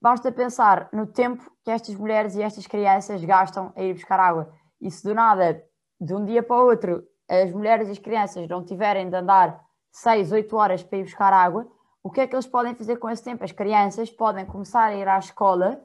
basta 0.00 0.32
pensar 0.32 0.88
no 0.92 1.06
tempo 1.06 1.50
que 1.62 1.70
estas 1.70 1.94
mulheres 1.94 2.34
e 2.34 2.42
estas 2.42 2.66
crianças 2.66 3.22
gastam 3.24 3.72
a 3.76 3.82
ir 3.82 3.94
buscar 3.94 4.18
água. 4.18 4.52
E 4.80 4.90
se 4.90 5.04
do 5.04 5.14
nada, 5.14 5.62
de 6.00 6.14
um 6.14 6.24
dia 6.24 6.42
para 6.42 6.56
o 6.56 6.66
outro, 6.66 7.04
as 7.30 7.52
mulheres 7.52 7.86
e 7.86 7.92
as 7.92 7.98
crianças 7.98 8.48
não 8.48 8.64
tiverem 8.64 9.08
de 9.08 9.14
andar 9.14 9.64
6, 9.92 10.32
8 10.32 10.56
horas 10.56 10.82
para 10.82 10.98
ir 10.98 11.04
buscar 11.04 11.32
água, 11.32 11.70
o 12.02 12.10
que 12.10 12.20
é 12.20 12.26
que 12.26 12.34
eles 12.34 12.46
podem 12.46 12.74
fazer 12.74 12.96
com 12.96 13.08
esse 13.08 13.22
tempo? 13.22 13.44
As 13.44 13.52
crianças 13.52 14.10
podem 14.10 14.44
começar 14.44 14.86
a 14.86 14.94
ir 14.94 15.06
à 15.06 15.16
escola 15.16 15.80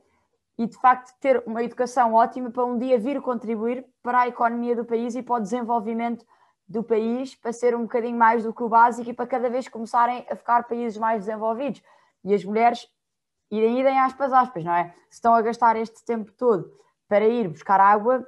e, 0.57 0.65
de 0.65 0.75
facto, 0.79 1.13
ter 1.19 1.43
uma 1.45 1.61
educação 1.61 2.13
ótima 2.15 2.49
para 2.49 2.65
um 2.65 2.79
dia 2.79 2.97
vir 2.97 3.21
contribuir 3.21 3.85
para 4.01 4.21
a 4.21 4.27
economia 4.27 4.75
do 4.75 4.85
país 4.85 5.13
e 5.13 5.21
para 5.21 5.35
o 5.35 5.39
desenvolvimento 5.39 6.25
do 6.67 6.81
país, 6.83 7.35
para 7.35 7.53
ser 7.53 7.75
um 7.75 7.83
bocadinho 7.83 8.17
mais 8.17 8.43
do 8.43 8.51
que 8.51 8.63
o 8.63 8.69
básico 8.69 9.07
e 9.07 9.13
para 9.13 9.27
cada 9.27 9.47
vez 9.49 9.67
começarem 9.67 10.25
a 10.29 10.35
ficar 10.35 10.63
países 10.63 10.97
mais 10.97 11.25
desenvolvidos. 11.25 11.83
E 12.23 12.33
as 12.33 12.43
mulheres 12.43 12.87
irem, 13.51 13.79
irem 13.79 13.99
aspas, 13.99 14.33
aspas, 14.33 14.63
não 14.63 14.73
é? 14.73 14.95
Se 15.09 15.17
estão 15.17 15.35
a 15.35 15.41
gastar 15.43 15.75
este 15.75 16.03
tempo 16.03 16.31
todo 16.31 16.71
para 17.07 17.27
ir 17.27 17.47
buscar 17.49 17.79
água, 17.79 18.25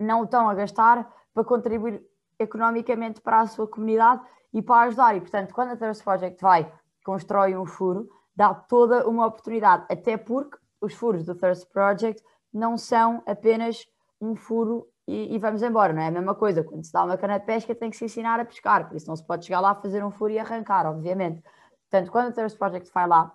não 0.00 0.24
estão 0.24 0.48
a 0.48 0.54
gastar 0.54 1.08
para 1.32 1.44
contribuir 1.44 2.02
economicamente 2.38 3.20
para 3.20 3.40
a 3.40 3.46
sua 3.46 3.66
comunidade 3.66 4.22
e 4.52 4.62
para 4.62 4.86
ajudar. 4.86 5.16
E, 5.16 5.20
portanto, 5.20 5.52
quando 5.52 5.72
a 5.72 5.76
Thirst 5.76 6.02
Project 6.02 6.40
vai, 6.40 6.72
constrói 7.04 7.56
um 7.56 7.66
furo, 7.66 8.08
dá 8.34 8.54
toda 8.54 9.08
uma 9.08 9.26
oportunidade, 9.26 9.84
até 9.90 10.16
porque 10.16 10.58
os 10.80 10.94
furos 10.94 11.24
do 11.24 11.34
Thirst 11.34 11.66
Project 11.72 12.22
não 12.52 12.76
são 12.76 13.22
apenas 13.26 13.86
um 14.20 14.34
furo 14.34 14.86
e, 15.06 15.34
e, 15.34 15.38
vamos 15.38 15.62
embora, 15.62 15.92
não 15.92 16.02
é 16.02 16.08
a 16.08 16.10
mesma 16.10 16.34
coisa. 16.34 16.62
Quando 16.62 16.84
se 16.84 16.92
dá 16.92 17.02
uma 17.02 17.16
cana 17.16 17.38
de 17.38 17.46
pesca, 17.46 17.74
tem 17.74 17.88
que 17.88 17.96
se 17.96 18.04
ensinar 18.04 18.38
a 18.38 18.44
pescar, 18.44 18.86
por 18.86 18.96
isso 18.96 19.08
não 19.08 19.16
se 19.16 19.24
pode 19.24 19.46
chegar 19.46 19.60
lá, 19.60 19.74
fazer 19.74 20.04
um 20.04 20.10
furo 20.10 20.32
e 20.32 20.38
arrancar, 20.38 20.86
obviamente. 20.86 21.42
Portanto, 21.90 22.12
quando 22.12 22.28
o 22.28 22.32
Thirst 22.32 22.58
Project 22.58 22.92
vai 22.92 23.06
lá, 23.06 23.32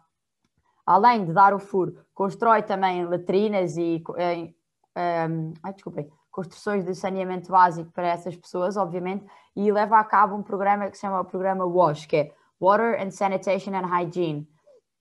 além 0.86 1.26
de 1.26 1.34
dar 1.34 1.52
o 1.52 1.60
furo, 1.60 1.98
constrói 2.14 2.62
também 2.62 3.06
latrinas 3.06 3.76
e. 3.78 4.04
Em, 4.18 4.56
um, 4.96 5.54
ai, 5.64 5.74
desculpem 5.74 6.12
construções 6.34 6.84
de 6.84 6.96
saneamento 6.96 7.52
básico 7.52 7.92
para 7.92 8.08
essas 8.08 8.36
pessoas, 8.36 8.76
obviamente, 8.76 9.24
e 9.56 9.72
leva 9.72 10.00
a 10.00 10.04
cabo 10.04 10.36
um 10.36 10.42
programa 10.42 10.90
que 10.90 10.98
se 10.98 11.02
chama 11.02 11.22
o 11.22 11.26
programa 11.26 11.64
WASH, 11.64 12.08
que 12.08 12.18
é 12.18 12.34
Water 12.60 13.00
and 13.00 13.12
Sanitation 13.12 13.72
and 13.76 13.86
Hygiene. 13.86 14.50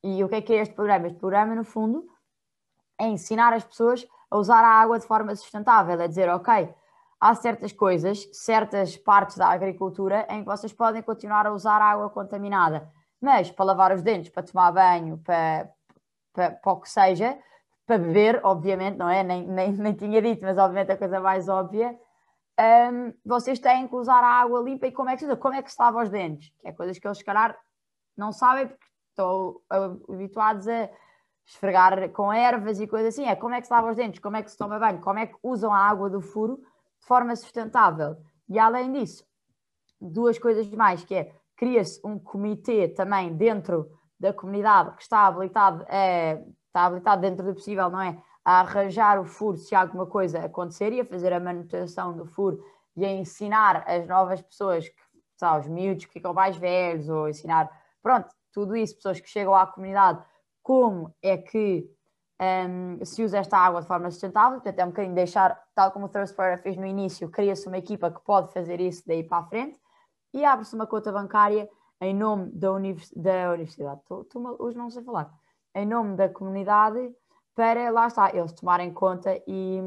E 0.05 0.23
o 0.23 0.29
que 0.29 0.35
é 0.35 0.43
que 0.43 0.53
é 0.53 0.61
este 0.61 0.75
programa? 0.75 1.07
Este 1.07 1.19
programa, 1.19 1.55
no 1.55 1.65
fundo, 1.65 2.07
é 3.01 3.07
ensinar 3.07 3.55
as 3.55 3.65
pessoas 3.65 4.07
a 4.31 4.37
usar 4.37 4.63
a 4.63 4.69
água 4.69 4.99
de 4.99 5.07
forma 5.07 5.35
sustentável, 5.35 5.99
é 5.99 6.07
dizer, 6.07 6.29
ok, 6.29 6.73
há 7.19 7.35
certas 7.35 7.73
coisas, 7.73 8.29
certas 8.33 8.97
partes 8.99 9.39
da 9.39 9.49
agricultura 9.49 10.27
em 10.29 10.41
que 10.41 10.47
vocês 10.47 10.73
podem 10.73 11.01
continuar 11.01 11.47
a 11.47 11.53
usar 11.53 11.81
água 11.81 12.11
contaminada, 12.11 12.91
mas 13.19 13.51
para 13.51 13.65
lavar 13.65 13.95
os 13.95 14.03
dentes, 14.03 14.31
para 14.31 14.43
tomar 14.43 14.71
banho, 14.71 15.17
para, 15.17 15.71
para, 16.33 16.51
para 16.51 16.73
o 16.73 16.81
que 16.81 16.91
seja, 16.91 17.39
para 17.93 17.99
beber, 17.99 18.41
obviamente, 18.43 18.97
não 18.97 19.09
é? 19.09 19.23
Nem, 19.23 19.47
nem, 19.47 19.73
nem 19.77 19.93
tinha 19.93 20.23
dito, 20.23 20.43
mas 20.43 20.57
obviamente 20.57 20.93
a 20.93 20.97
coisa 20.97 21.21
mais 21.21 21.49
óbvia. 21.49 21.99
Um, 22.59 23.13
vocês 23.25 23.59
têm 23.59 23.87
que 23.87 23.95
usar 23.95 24.23
a 24.23 24.41
água 24.41 24.61
limpa 24.63 24.87
e 24.87 24.93
como 24.93 25.11
é 25.11 25.17
que 25.17 25.25
se? 25.27 25.37
Como 25.37 25.55
é 25.55 25.63
que 25.63 25.71
se 25.71 25.77
lava 25.79 26.03
os 26.03 26.11
dentes? 26.11 26.51
Que 26.61 26.69
é 26.69 26.73
coisas 26.73 26.99
que 26.99 27.07
eles, 27.07 27.19
se 27.19 27.25
calhar, 27.25 27.59
não 28.17 28.33
sabem 28.33 28.69
porque 28.69 28.85
estão 29.11 29.61
habituados 30.09 30.67
a 30.69 30.89
esfregar 31.47 32.11
com 32.13 32.33
ervas 32.33 32.81
e 32.81 32.87
coisas 32.87 33.15
assim. 33.15 33.27
É 33.27 33.37
como 33.37 33.55
é 33.55 33.61
que 33.61 33.67
se 33.67 33.73
lava 33.73 33.91
os 33.91 33.97
dentes? 33.97 34.21
Como 34.21 34.37
é 34.37 34.43
que 34.43 34.51
se 34.51 34.57
toma 34.57 34.79
banho? 34.79 35.01
Como 35.01 35.19
é 35.19 35.27
que 35.27 35.37
usam 35.43 35.73
a 35.73 35.79
água 35.79 36.09
do 36.09 36.21
furo 36.21 36.57
de 37.01 37.07
forma 37.07 37.35
sustentável? 37.37 38.17
E 38.49 38.59
além 38.59 38.93
disso, 38.93 39.25
duas 40.01 40.39
coisas 40.39 40.69
mais, 40.71 41.05
que 41.05 41.15
é 41.15 41.35
cria-se 41.57 42.01
um 42.05 42.19
comitê 42.19 42.89
também 42.89 43.35
dentro 43.35 43.91
da 44.19 44.33
comunidade 44.33 44.97
que 44.97 45.03
está 45.03 45.27
habilitado 45.27 45.85
a 45.89 46.39
está 46.73 46.87
habilitado 46.87 47.21
dentro 47.21 47.45
do 47.45 47.55
possível, 47.55 47.91
não 47.91 48.01
é? 48.01 48.19
A 48.45 48.61
arranjar 48.61 49.21
o 49.21 49.25
furo 49.25 49.59
se 49.59 49.75
alguma 49.75 50.07
coisa 50.07 50.41
acontecer 50.41 50.93
e 50.93 51.01
a 51.01 51.05
fazer 51.05 51.33
a 51.33 51.39
manutenção 51.39 52.17
do 52.17 52.25
furo 52.25 52.65
e 52.97 53.05
a 53.05 53.13
ensinar 53.13 53.85
as 53.87 54.07
novas 54.09 54.41
pessoas, 54.41 54.89
que, 54.89 55.03
sabe, 55.37 55.61
os 55.61 55.69
miúdos 55.69 56.07
que 56.07 56.13
ficam 56.13 56.33
mais 56.33 56.57
velhos, 56.57 57.09
ou 57.09 57.29
ensinar, 57.29 57.71
pronto, 58.03 58.29
tudo 58.53 58.75
isso, 58.75 58.97
pessoas 58.97 59.21
que 59.21 59.29
chegam 59.29 59.55
à 59.55 59.67
comunidade, 59.67 60.23
como 60.63 61.15
é 61.23 61.37
que 61.37 61.89
um, 62.41 63.05
se 63.05 63.23
usa 63.23 63.39
esta 63.39 63.57
água 63.59 63.83
de 63.83 63.87
forma 63.87 64.11
sustentável, 64.11 64.61
portanto 64.61 64.79
é 64.79 64.85
um 64.85 64.89
bocadinho 64.89 65.15
deixar, 65.15 65.63
tal 65.75 65.93
como 65.93 66.07
o 66.07 66.09
Thirst 66.09 66.35
fez 66.63 66.77
no 66.77 66.87
início, 66.87 67.31
cria-se 67.31 67.69
uma 67.69 67.79
equipa 67.79 68.11
que 68.11 68.21
pode 68.23 68.53
fazer 68.53 68.81
isso 68.81 69.03
daí 69.07 69.23
para 69.23 69.39
a 69.39 69.45
frente 69.45 69.79
e 70.33 70.45
abre-se 70.45 70.75
uma 70.75 70.87
conta 70.87 71.13
bancária 71.13 71.69
em 72.01 72.15
nome 72.15 72.51
da, 72.51 72.73
univers 72.73 73.13
da 73.15 73.53
universidade. 73.53 74.01
Estou, 74.01 74.23
estou, 74.23 74.57
hoje 74.59 74.77
não 74.77 74.91
sei 74.91 75.03
falar 75.05 75.42
em 75.75 75.87
nome 75.87 76.17
da 76.17 76.29
comunidade 76.29 77.15
para, 77.55 77.91
lá 77.91 78.07
está, 78.07 78.35
eles 78.35 78.53
tomarem 78.53 78.93
conta 78.93 79.41
e 79.47 79.81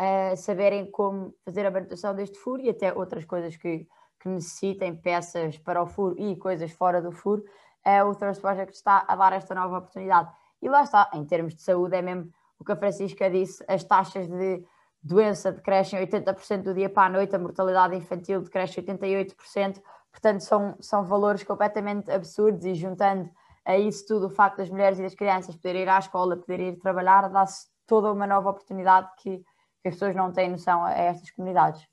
uh, 0.00 0.36
saberem 0.36 0.90
como 0.90 1.34
fazer 1.44 1.66
a 1.66 1.70
manutenção 1.70 2.14
deste 2.14 2.38
furo 2.38 2.62
e 2.62 2.70
até 2.70 2.92
outras 2.92 3.24
coisas 3.24 3.56
que, 3.56 3.86
que 4.20 4.28
necessitem, 4.28 4.96
peças 4.96 5.58
para 5.58 5.82
o 5.82 5.86
furo 5.86 6.14
e 6.18 6.36
coisas 6.36 6.70
fora 6.70 7.02
do 7.02 7.10
furo, 7.12 7.44
é 7.84 8.02
o 8.02 8.14
Thirst 8.14 8.40
Project 8.40 8.74
está 8.74 9.04
a 9.06 9.16
dar 9.16 9.32
esta 9.32 9.54
nova 9.54 9.78
oportunidade. 9.78 10.30
E 10.60 10.68
lá 10.68 10.82
está, 10.82 11.10
em 11.14 11.24
termos 11.24 11.54
de 11.54 11.62
saúde, 11.62 11.96
é 11.96 12.02
mesmo 12.02 12.30
o 12.58 12.64
que 12.64 12.72
a 12.72 12.76
Francisca 12.76 13.30
disse, 13.30 13.64
as 13.68 13.84
taxas 13.84 14.28
de 14.28 14.64
doença 15.02 15.52
decrescem 15.52 15.98
80% 16.04 16.62
do 16.62 16.74
dia 16.74 16.90
para 16.90 17.06
a 17.06 17.10
noite, 17.10 17.34
a 17.34 17.38
mortalidade 17.38 17.96
infantil 17.96 18.42
decresce 18.42 18.82
88%, 18.82 19.80
portanto 20.10 20.40
são, 20.40 20.76
são 20.80 21.04
valores 21.04 21.44
completamente 21.44 22.10
absurdos 22.10 22.64
e 22.64 22.74
juntando 22.74 23.30
a 23.68 23.76
isso 23.76 24.06
tudo, 24.06 24.26
o 24.26 24.30
facto 24.30 24.56
das 24.56 24.70
mulheres 24.70 24.98
e 24.98 25.02
das 25.02 25.14
crianças 25.14 25.54
poderem 25.54 25.82
ir 25.82 25.88
à 25.90 25.98
escola, 25.98 26.38
poderem 26.38 26.70
ir 26.70 26.76
trabalhar, 26.78 27.28
dá-se 27.28 27.68
toda 27.86 28.10
uma 28.10 28.26
nova 28.26 28.48
oportunidade 28.48 29.10
que, 29.18 29.38
que, 29.82 29.88
as 29.88 29.94
pessoas 29.94 30.16
não 30.16 30.32
têm 30.32 30.50
noção 30.50 30.82
a, 30.82 30.88
a 30.88 30.98
estas 30.98 31.30
comunidades. 31.32 31.86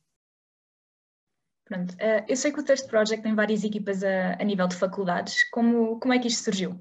Pronto, 1.66 1.92
uh, 1.96 2.24
eu 2.30 2.38
sei 2.38 2.54
que 2.54 2.62
o 2.62 2.64
Thirst 2.64 2.88
Project 2.88 3.22
tem 3.22 3.36
várias 3.36 3.66
equipas 3.66 4.02
a, 4.06 4.36
a 4.40 4.44
nível 4.46 4.68
de 4.70 4.78
faculdades. 4.78 5.50
Como, 5.50 6.00
como 6.00 6.14
é 6.14 6.20
que 6.20 6.30
isto 6.30 6.46
surgiu? 6.46 6.80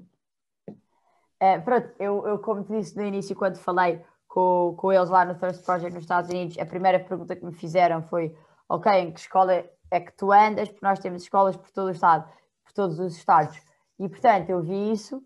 É, 1.41 1.59
pronto, 1.59 1.91
eu, 1.99 2.25
eu, 2.25 2.39
como 2.39 2.63
te 2.63 2.71
disse 2.71 2.95
no 2.95 3.03
início, 3.03 3.35
quando 3.35 3.57
falei 3.57 4.01
com, 4.29 4.75
com 4.77 4.93
eles 4.93 5.09
lá 5.09 5.25
no 5.25 5.35
Thirst 5.35 5.65
Project 5.65 5.93
nos 5.93 6.05
Estados 6.05 6.29
Unidos, 6.29 6.57
a 6.57 6.65
primeira 6.65 7.01
pergunta 7.01 7.35
que 7.35 7.43
me 7.43 7.51
fizeram 7.53 8.01
foi: 8.01 8.33
Ok, 8.69 8.89
em 8.93 9.11
que 9.11 9.19
escola 9.19 9.65
é 9.91 9.99
que 9.99 10.13
tu 10.13 10.31
andas? 10.31 10.69
Porque 10.69 10.85
nós 10.85 10.99
temos 10.99 11.23
escolas 11.23 11.57
por 11.57 11.69
todo 11.71 11.87
o 11.87 11.91
estado, 11.91 12.31
por 12.63 12.71
todos 12.71 12.97
os 12.97 13.17
estados. 13.17 13.59
E 13.99 14.09
portanto, 14.09 14.49
eu 14.49 14.61
vi 14.61 14.91
isso 14.91 15.23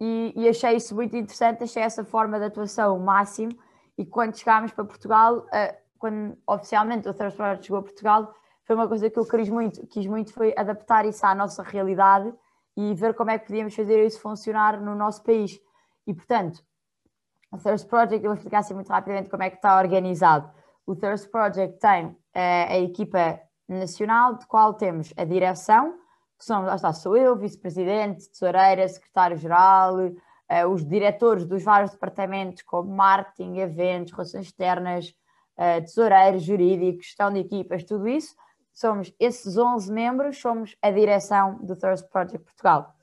e, 0.00 0.32
e 0.36 0.48
achei 0.48 0.76
isso 0.76 0.94
muito 0.94 1.16
interessante, 1.16 1.64
achei 1.64 1.82
essa 1.82 2.04
forma 2.04 2.38
de 2.38 2.46
atuação 2.46 2.96
o 2.96 3.00
máximo. 3.00 3.52
E 3.96 4.04
quando 4.06 4.36
chegámos 4.36 4.72
para 4.72 4.84
Portugal, 4.84 5.38
uh, 5.38 5.76
quando 5.98 6.36
oficialmente 6.46 7.08
o 7.08 7.14
Project 7.14 7.66
chegou 7.66 7.80
a 7.80 7.82
Portugal, 7.82 8.34
foi 8.64 8.76
uma 8.76 8.86
coisa 8.86 9.08
que 9.08 9.18
eu 9.18 9.26
quis 9.26 9.48
muito, 9.48 9.86
quis 9.86 10.06
muito 10.06 10.32
foi 10.32 10.54
adaptar 10.56 11.06
isso 11.06 11.24
à 11.24 11.34
nossa 11.34 11.62
realidade 11.62 12.32
e 12.76 12.94
ver 12.94 13.14
como 13.14 13.30
é 13.30 13.38
que 13.38 13.46
podíamos 13.46 13.74
fazer 13.74 14.04
isso 14.04 14.20
funcionar 14.20 14.80
no 14.80 14.94
nosso 14.94 15.22
país. 15.24 15.58
E, 16.06 16.14
portanto, 16.14 16.62
o 17.50 17.58
Thirst 17.58 17.88
Project, 17.88 18.22
eu 18.22 18.30
vou 18.30 18.34
explicar 18.34 18.58
assim 18.58 18.74
muito 18.74 18.88
rapidamente 18.88 19.30
como 19.30 19.42
é 19.42 19.50
que 19.50 19.56
está 19.56 19.78
organizado. 19.78 20.50
O 20.86 20.94
Thirst 20.94 21.30
Project 21.30 21.80
tem 21.80 22.16
é, 22.32 22.64
a 22.64 22.78
equipa 22.78 23.40
nacional, 23.66 24.34
de 24.34 24.46
qual 24.46 24.74
temos 24.74 25.12
a 25.16 25.24
direção, 25.24 25.98
que 26.38 26.44
são, 26.44 26.64
lá 26.64 26.76
está, 26.76 26.92
sou 26.92 27.16
eu, 27.16 27.36
vice-presidente, 27.36 28.30
tesoureira, 28.30 28.86
secretário-geral, 28.88 29.96
eh, 30.48 30.66
os 30.66 30.86
diretores 30.86 31.44
dos 31.44 31.64
vários 31.64 31.90
departamentos, 31.90 32.62
como 32.62 32.94
marketing, 32.94 33.56
eventos, 33.58 34.12
relações 34.12 34.46
externas, 34.46 35.14
eh, 35.56 35.80
tesoureiros, 35.80 36.42
jurídicos, 36.42 37.06
gestão 37.06 37.32
de 37.32 37.40
equipas, 37.40 37.82
tudo 37.82 38.06
isso 38.06 38.36
somos 38.78 39.12
esses 39.18 39.58
11 39.58 39.92
membros, 39.92 40.40
somos 40.40 40.76
a 40.80 40.90
direção 40.92 41.56
do 41.56 41.74
Thirst 41.74 42.08
Project 42.08 42.44
Portugal. 42.44 42.94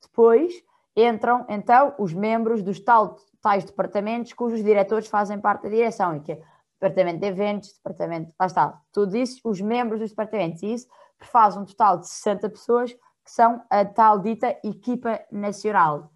Depois 0.00 0.54
entram 0.94 1.44
então 1.48 1.94
os 1.98 2.14
membros 2.14 2.62
dos 2.62 2.78
tal, 2.78 3.16
tais 3.42 3.64
departamentos 3.64 4.32
cujos 4.32 4.62
diretores 4.62 5.08
fazem 5.08 5.40
parte 5.40 5.64
da 5.64 5.68
direção, 5.68 6.16
e 6.16 6.20
que 6.20 6.32
é 6.32 6.42
departamento 6.80 7.18
de 7.18 7.26
eventos, 7.26 7.72
departamento, 7.72 8.32
lá 8.38 8.46
está, 8.46 8.80
tudo 8.92 9.16
isso, 9.16 9.40
os 9.42 9.60
membros 9.60 9.98
dos 9.98 10.10
departamentos, 10.10 10.62
e 10.62 10.74
isso 10.74 10.86
faz 11.24 11.56
um 11.56 11.64
total 11.64 11.98
de 11.98 12.08
60 12.08 12.50
pessoas 12.50 12.92
que 12.92 13.30
são 13.30 13.62
a 13.70 13.84
tal 13.84 14.20
dita 14.20 14.56
equipa 14.62 15.20
nacional. 15.32 16.10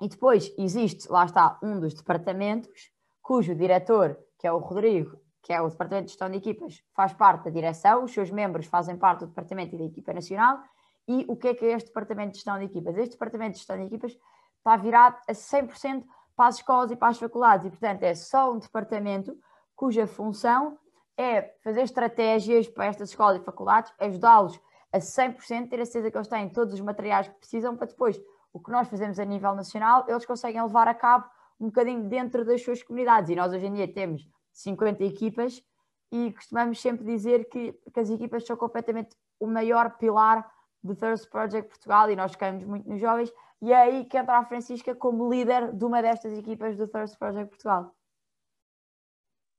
E 0.00 0.08
depois 0.08 0.52
existe, 0.56 1.10
lá 1.10 1.24
está, 1.26 1.58
um 1.62 1.78
dos 1.78 1.92
departamentos 1.92 2.90
cujo 3.20 3.54
diretor, 3.54 4.18
que 4.38 4.46
é 4.46 4.52
o 4.52 4.58
Rodrigo, 4.58 5.20
que 5.42 5.52
é 5.52 5.60
o 5.60 5.68
Departamento 5.68 6.06
de 6.06 6.10
Gestão 6.12 6.30
de 6.30 6.38
Equipas, 6.38 6.82
faz 6.94 7.12
parte 7.12 7.44
da 7.44 7.50
direção, 7.50 8.04
os 8.04 8.12
seus 8.12 8.30
membros 8.30 8.66
fazem 8.66 8.96
parte 8.96 9.20
do 9.20 9.26
Departamento 9.26 9.74
e 9.74 9.78
da 9.78 9.84
Equipa 9.84 10.12
Nacional. 10.12 10.62
E 11.06 11.24
o 11.28 11.36
que 11.36 11.48
é 11.48 11.54
que 11.54 11.64
é 11.64 11.72
este 11.72 11.88
Departamento 11.88 12.32
de 12.32 12.36
Gestão 12.36 12.58
de 12.58 12.64
Equipas? 12.64 12.96
Este 12.96 13.12
Departamento 13.12 13.52
de 13.52 13.58
Gestão 13.58 13.76
de 13.76 13.84
Equipas 13.84 14.16
está 14.58 14.76
virado 14.76 15.16
a 15.28 15.32
100% 15.32 16.04
para 16.36 16.48
as 16.48 16.56
escolas 16.56 16.90
e 16.90 16.96
para 16.96 17.08
as 17.08 17.18
faculdades, 17.18 17.66
e 17.66 17.70
portanto 17.70 18.02
é 18.02 18.14
só 18.14 18.52
um 18.52 18.58
departamento 18.58 19.36
cuja 19.76 20.06
função 20.06 20.78
é 21.20 21.54
fazer 21.62 21.82
estratégias 21.82 22.68
para 22.68 22.86
estas 22.86 23.10
escolas 23.10 23.40
e 23.40 23.44
faculdades, 23.44 23.92
ajudá-los 23.98 24.58
a 24.92 24.98
100%, 24.98 25.68
ter 25.68 25.80
a 25.80 25.84
certeza 25.84 26.10
que 26.10 26.16
eles 26.16 26.28
têm 26.28 26.48
todos 26.48 26.74
os 26.74 26.80
materiais 26.80 27.28
que 27.28 27.34
precisam 27.34 27.76
para 27.76 27.86
depois 27.86 28.20
o 28.52 28.58
que 28.58 28.70
nós 28.70 28.88
fazemos 28.88 29.18
a 29.18 29.24
nível 29.24 29.54
nacional, 29.54 30.04
eles 30.08 30.26
conseguem 30.26 30.60
levar 30.60 30.88
a 30.88 30.94
cabo 30.94 31.28
um 31.60 31.66
bocadinho 31.66 32.08
dentro 32.08 32.44
das 32.44 32.62
suas 32.62 32.82
comunidades. 32.82 33.30
E 33.30 33.36
nós 33.36 33.52
hoje 33.52 33.66
em 33.66 33.72
dia 33.72 33.92
temos 33.92 34.26
50 34.52 35.04
equipas 35.04 35.62
e 36.10 36.32
costumamos 36.32 36.80
sempre 36.80 37.04
dizer 37.04 37.48
que, 37.48 37.72
que 37.92 38.00
as 38.00 38.10
equipas 38.10 38.44
são 38.44 38.56
completamente 38.56 39.16
o 39.38 39.46
maior 39.46 39.96
pilar 39.98 40.50
do 40.82 40.96
Thirst 40.96 41.28
Project 41.30 41.68
Portugal 41.68 42.10
e 42.10 42.16
nós 42.16 42.32
ficamos 42.32 42.64
muito 42.64 42.88
nos 42.88 43.00
jovens 43.00 43.32
e 43.62 43.72
é 43.72 43.76
aí 43.76 44.04
que 44.06 44.16
entra 44.16 44.38
a 44.38 44.44
Francisca 44.44 44.94
como 44.94 45.30
líder 45.30 45.72
de 45.72 45.84
uma 45.84 46.00
destas 46.00 46.32
equipas 46.32 46.76
do 46.76 46.88
Thirst 46.88 47.18
Project 47.18 47.50
Portugal. 47.50 47.94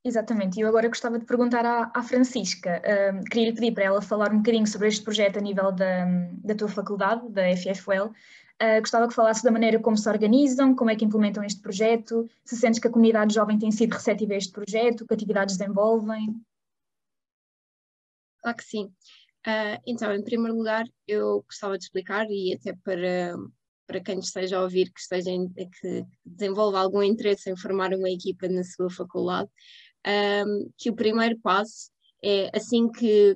Exatamente, 0.04 0.58
e 0.58 0.62
eu 0.62 0.68
agora 0.68 0.88
gostava 0.88 1.20
de 1.20 1.26
perguntar 1.26 1.64
à, 1.64 1.92
à 1.94 2.02
Francisca, 2.02 2.82
uh, 2.82 3.24
queria 3.26 3.50
lhe 3.50 3.54
pedir 3.54 3.72
para 3.72 3.84
ela 3.84 4.02
falar 4.02 4.34
um 4.34 4.38
bocadinho 4.38 4.66
sobre 4.66 4.88
este 4.88 5.04
projeto 5.04 5.38
a 5.38 5.42
nível 5.42 5.72
da, 5.72 6.06
da 6.44 6.56
tua 6.56 6.68
faculdade, 6.68 7.30
da 7.30 7.44
FFUL, 7.56 8.12
Uh, 8.62 8.80
gostava 8.80 9.08
que 9.08 9.16
falasse 9.16 9.44
da 9.44 9.50
maneira 9.50 9.80
como 9.80 9.98
se 9.98 10.08
organizam, 10.08 10.76
como 10.76 10.92
é 10.92 10.96
que 10.96 11.04
implementam 11.04 11.44
este 11.44 11.60
projeto, 11.60 12.30
se 12.46 12.56
sentes 12.56 12.80
que 12.80 12.88
a 12.88 12.92
comunidade 12.92 13.34
jovem 13.34 13.58
tem 13.58 13.72
sido 13.72 13.94
receptiva 13.94 14.34
a 14.34 14.38
este 14.38 14.52
projeto, 14.52 15.04
que 15.08 15.14
atividades 15.16 15.58
desenvolvem. 15.58 16.40
Claro 18.40 18.58
que 18.58 18.64
sim. 18.64 18.86
Uh, 19.48 19.82
então, 19.88 20.14
em 20.14 20.24
primeiro 20.24 20.56
lugar, 20.56 20.86
eu 21.08 21.42
gostava 21.42 21.76
de 21.76 21.86
explicar, 21.86 22.28
e 22.30 22.54
até 22.54 22.78
para, 22.84 23.36
para 23.88 24.00
quem 24.00 24.20
esteja 24.20 24.60
a 24.60 24.62
ouvir, 24.62 24.92
que, 24.94 25.00
esteja 25.00 25.32
que 25.56 26.06
desenvolva 26.24 26.82
algum 26.82 27.02
interesse 27.02 27.50
em 27.50 27.58
formar 27.58 27.92
uma 27.96 28.12
equipa 28.12 28.48
na 28.48 28.64
sua 28.64 28.92
faculdade, 28.92 29.50
um, 30.08 30.70
que 30.78 30.90
o 30.90 30.96
primeiro 30.96 31.38
passo 31.40 31.92
é, 32.24 32.50
assim 32.56 32.90
que, 32.90 33.36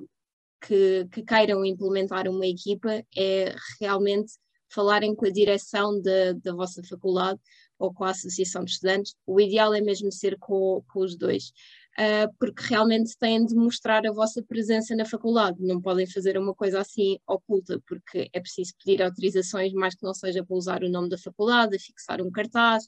que, 0.61 1.07
que 1.11 1.23
queiram 1.23 1.65
implementar 1.65 2.27
uma 2.27 2.45
equipa, 2.45 3.03
é 3.15 3.55
realmente 3.79 4.33
falarem 4.69 5.15
com 5.15 5.25
a 5.25 5.31
direção 5.31 6.01
da, 6.01 6.33
da 6.33 6.53
vossa 6.53 6.83
faculdade 6.83 7.39
ou 7.79 7.93
com 7.93 8.03
a 8.03 8.11
associação 8.11 8.63
de 8.63 8.71
estudantes. 8.71 9.15
O 9.25 9.39
ideal 9.39 9.73
é 9.73 9.81
mesmo 9.81 10.11
ser 10.11 10.37
com, 10.37 10.83
com 10.91 10.99
os 11.01 11.15
dois, 11.15 11.51
uh, 11.99 12.33
porque 12.39 12.63
realmente 12.67 13.17
têm 13.17 13.45
de 13.45 13.55
mostrar 13.55 14.05
a 14.05 14.11
vossa 14.11 14.43
presença 14.43 14.95
na 14.95 15.05
faculdade. 15.05 15.57
Não 15.61 15.81
podem 15.81 16.07
fazer 16.07 16.37
uma 16.37 16.53
coisa 16.53 16.79
assim 16.81 17.17
oculta, 17.27 17.81
porque 17.87 18.29
é 18.33 18.39
preciso 18.39 18.73
pedir 18.83 19.01
autorizações, 19.01 19.73
mais 19.73 19.95
que 19.95 20.03
não 20.03 20.13
seja 20.13 20.43
para 20.43 20.55
usar 20.55 20.83
o 20.83 20.89
nome 20.89 21.09
da 21.09 21.17
faculdade, 21.17 21.79
fixar 21.79 22.21
um 22.21 22.31
cartaz, 22.31 22.83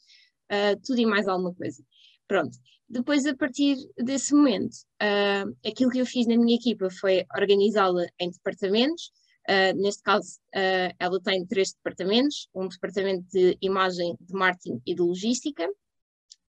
uh, 0.52 0.80
tudo 0.86 1.00
e 1.00 1.06
mais 1.06 1.28
alguma 1.28 1.54
coisa. 1.54 1.84
Pronto. 2.28 2.58
Depois, 2.90 3.26
a 3.26 3.36
partir 3.36 3.76
desse 3.98 4.34
momento, 4.34 4.74
uh, 5.02 5.56
aquilo 5.68 5.92
que 5.92 6.00
eu 6.00 6.06
fiz 6.06 6.26
na 6.26 6.38
minha 6.38 6.56
equipa 6.56 6.90
foi 6.90 7.26
organizá-la 7.36 8.06
em 8.20 8.30
departamentos, 8.32 9.12
Uh, 9.50 9.74
neste 9.82 10.04
caso, 10.04 10.40
uh, 10.54 10.94
ela 11.00 11.22
tem 11.22 11.46
três 11.46 11.72
departamentos: 11.72 12.50
um 12.54 12.68
departamento 12.68 13.26
de 13.32 13.58
imagem, 13.62 14.18
de 14.20 14.34
marketing 14.34 14.82
e 14.86 14.94
de 14.94 15.02
logística. 15.02 15.66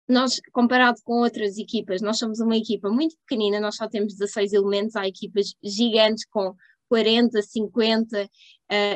Nós, 0.08 0.40
comparado 0.52 0.98
com 1.04 1.20
outras 1.20 1.58
equipas, 1.58 2.00
nós 2.00 2.18
somos 2.18 2.40
uma 2.40 2.56
equipa 2.56 2.90
muito 2.90 3.14
pequenina, 3.18 3.60
nós 3.60 3.76
só 3.76 3.88
temos 3.88 4.14
16 4.16 4.52
elementos, 4.52 4.96
há 4.96 5.06
equipas 5.06 5.54
gigantes 5.62 6.24
com 6.28 6.56
40, 6.88 7.40
50, 7.40 8.24
uh, 8.24 8.28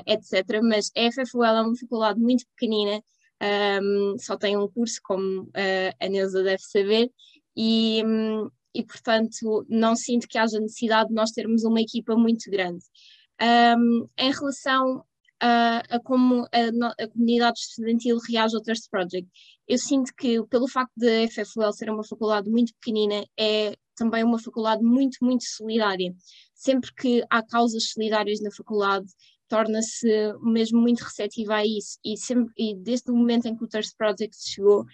etc. 0.07 0.61
Mas 0.63 0.91
a 0.97 1.13
FFUL 1.13 1.45
é 1.45 1.63
uma 1.63 1.77
faculdade 1.77 2.19
muito 2.19 2.45
pequenina, 2.57 3.01
um, 3.43 4.17
só 4.19 4.37
tem 4.37 4.57
um 4.57 4.69
curso, 4.69 5.01
como 5.03 5.43
uh, 5.43 5.95
a 6.01 6.09
Neuza 6.09 6.43
deve 6.43 6.63
saber, 6.63 7.11
e, 7.57 8.03
um, 8.05 8.49
e, 8.75 8.85
portanto, 8.85 9.67
não 9.69 9.97
sinto 9.97 10.29
que 10.29 10.39
haja 10.39 10.61
necessidade 10.61 11.09
de 11.09 11.15
nós 11.15 11.31
termos 11.33 11.65
uma 11.65 11.81
equipa 11.81 12.15
muito 12.15 12.51
grande. 12.51 12.85
Um, 13.41 14.09
em 14.17 14.31
relação 14.31 15.05
a, 15.41 15.83
a 15.91 16.01
como 16.01 16.47
a, 16.53 17.03
a, 17.03 17.09
comunidade 17.09 17.59
estudantil 17.59 18.19
reage 18.29 18.55
ao 18.55 18.63
Thirst 18.63 18.89
Project, 18.89 19.29
eu 19.67 19.77
sinto 19.77 20.13
que, 20.17 20.41
pelo 20.47 20.69
facto 20.69 20.93
de 20.97 21.25
a 21.25 21.29
FFUL 21.29 21.73
ser 21.73 21.91
uma 21.91 22.05
faculdade 22.05 22.49
muito 22.49 22.73
pequenina, 22.75 23.25
é 23.37 23.77
também 23.97 24.23
uma 24.23 24.39
faculdade 24.39 24.83
muito, 24.83 25.19
muito 25.21 25.45
solidária. 25.45 26.15
Sempre 26.55 26.95
que 26.95 27.25
há 27.29 27.43
causas 27.43 27.91
solidárias 27.91 28.41
na 28.41 28.51
faculdade, 28.53 29.07
torna-se 29.53 30.09
mesmo 30.41 30.81
muito 30.81 31.01
receptiva 31.01 31.57
a 31.57 31.67
isso. 31.67 31.99
E, 32.03 32.17
sempre, 32.17 32.51
e 32.57 32.75
desde 32.75 33.11
o 33.11 33.15
momento 33.15 33.47
em 33.47 33.55
que 33.55 33.63
o 33.63 33.69
Thirst 33.69 33.95
Project 33.99 34.35
chegou, 34.49 34.87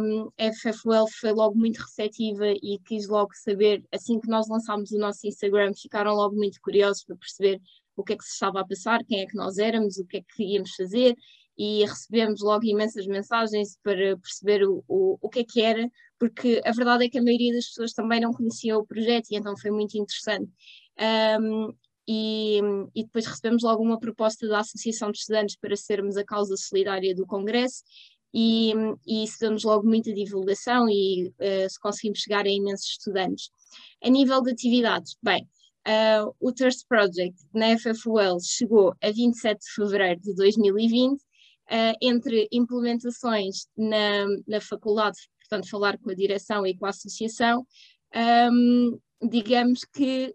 um, 0.00 0.30
a 0.38 0.72
FFUL 0.72 1.06
foi 1.20 1.32
logo 1.32 1.58
muito 1.58 1.76
receptiva 1.76 2.46
e 2.48 2.78
quis 2.86 3.06
logo 3.06 3.32
saber, 3.34 3.84
assim 3.92 4.18
que 4.18 4.28
nós 4.28 4.48
lançámos 4.48 4.92
o 4.92 4.98
nosso 4.98 5.26
Instagram, 5.26 5.74
ficaram 5.74 6.14
logo 6.14 6.34
muito 6.34 6.58
curiosos 6.62 7.04
para 7.04 7.16
perceber 7.16 7.60
o 7.94 8.02
que 8.02 8.14
é 8.14 8.16
que 8.16 8.24
se 8.24 8.32
estava 8.32 8.60
a 8.60 8.66
passar, 8.66 9.04
quem 9.04 9.20
é 9.20 9.26
que 9.26 9.36
nós 9.36 9.58
éramos, 9.58 9.98
o 9.98 10.06
que 10.06 10.18
é 10.18 10.22
que 10.22 10.42
íamos 10.42 10.70
fazer 10.74 11.14
e 11.58 11.84
recebemos 11.84 12.40
logo 12.42 12.64
imensas 12.64 13.06
mensagens 13.06 13.78
para 13.82 14.16
perceber 14.16 14.66
o, 14.66 14.82
o, 14.88 15.18
o 15.20 15.28
que 15.28 15.40
é 15.40 15.44
que 15.44 15.60
era, 15.60 15.86
porque 16.18 16.62
a 16.64 16.72
verdade 16.72 17.04
é 17.04 17.08
que 17.10 17.18
a 17.18 17.22
maioria 17.22 17.52
das 17.52 17.66
pessoas 17.66 17.92
também 17.92 18.20
não 18.20 18.32
conhecia 18.32 18.78
o 18.78 18.86
projeto 18.86 19.30
e 19.30 19.36
então 19.36 19.54
foi 19.56 19.70
muito 19.70 19.96
interessante. 19.98 20.50
Um, 21.40 21.74
e, 22.08 22.60
e, 22.94 23.04
depois 23.04 23.26
recebemos 23.26 23.62
logo 23.62 23.82
uma 23.82 23.98
proposta 23.98 24.46
da 24.46 24.60
Associação 24.60 25.10
de 25.10 25.18
Estudantes 25.18 25.56
para 25.56 25.74
sermos 25.76 26.16
a 26.16 26.24
causa 26.24 26.56
solidária 26.56 27.14
do 27.14 27.26
Congresso 27.26 27.82
e, 28.32 28.72
e 29.06 29.24
isso 29.24 29.38
damos 29.40 29.64
logo 29.64 29.88
muita 29.88 30.12
divulgação 30.12 30.88
e 30.88 31.28
uh, 31.28 31.70
se 31.70 31.80
conseguimos 31.80 32.20
chegar 32.20 32.44
a 32.44 32.50
imensos 32.50 32.90
estudantes. 32.90 33.48
A 34.04 34.10
nível 34.10 34.42
de 34.42 34.50
atividades, 34.52 35.16
bem, 35.22 35.48
uh, 35.88 36.34
o 36.38 36.52
Thirst 36.52 36.86
Project 36.88 37.36
na 37.54 37.78
FFUL 37.78 38.38
chegou 38.40 38.94
a 39.02 39.10
27 39.10 39.58
de 39.58 39.72
fevereiro 39.74 40.20
de 40.20 40.34
2020, 40.34 41.14
uh, 41.14 41.18
eh, 41.68 41.94
entre 42.00 42.46
implementações 42.52 43.66
na, 43.76 44.26
na 44.46 44.60
faculdade, 44.60 45.18
portanto, 45.40 45.68
falar 45.70 45.98
com 45.98 46.10
a 46.10 46.14
direção 46.14 46.66
e 46.66 46.76
com 46.76 46.86
a 46.86 46.90
associação, 46.90 47.66
um, 48.52 48.98
digamos 49.28 49.80
que 49.84 50.34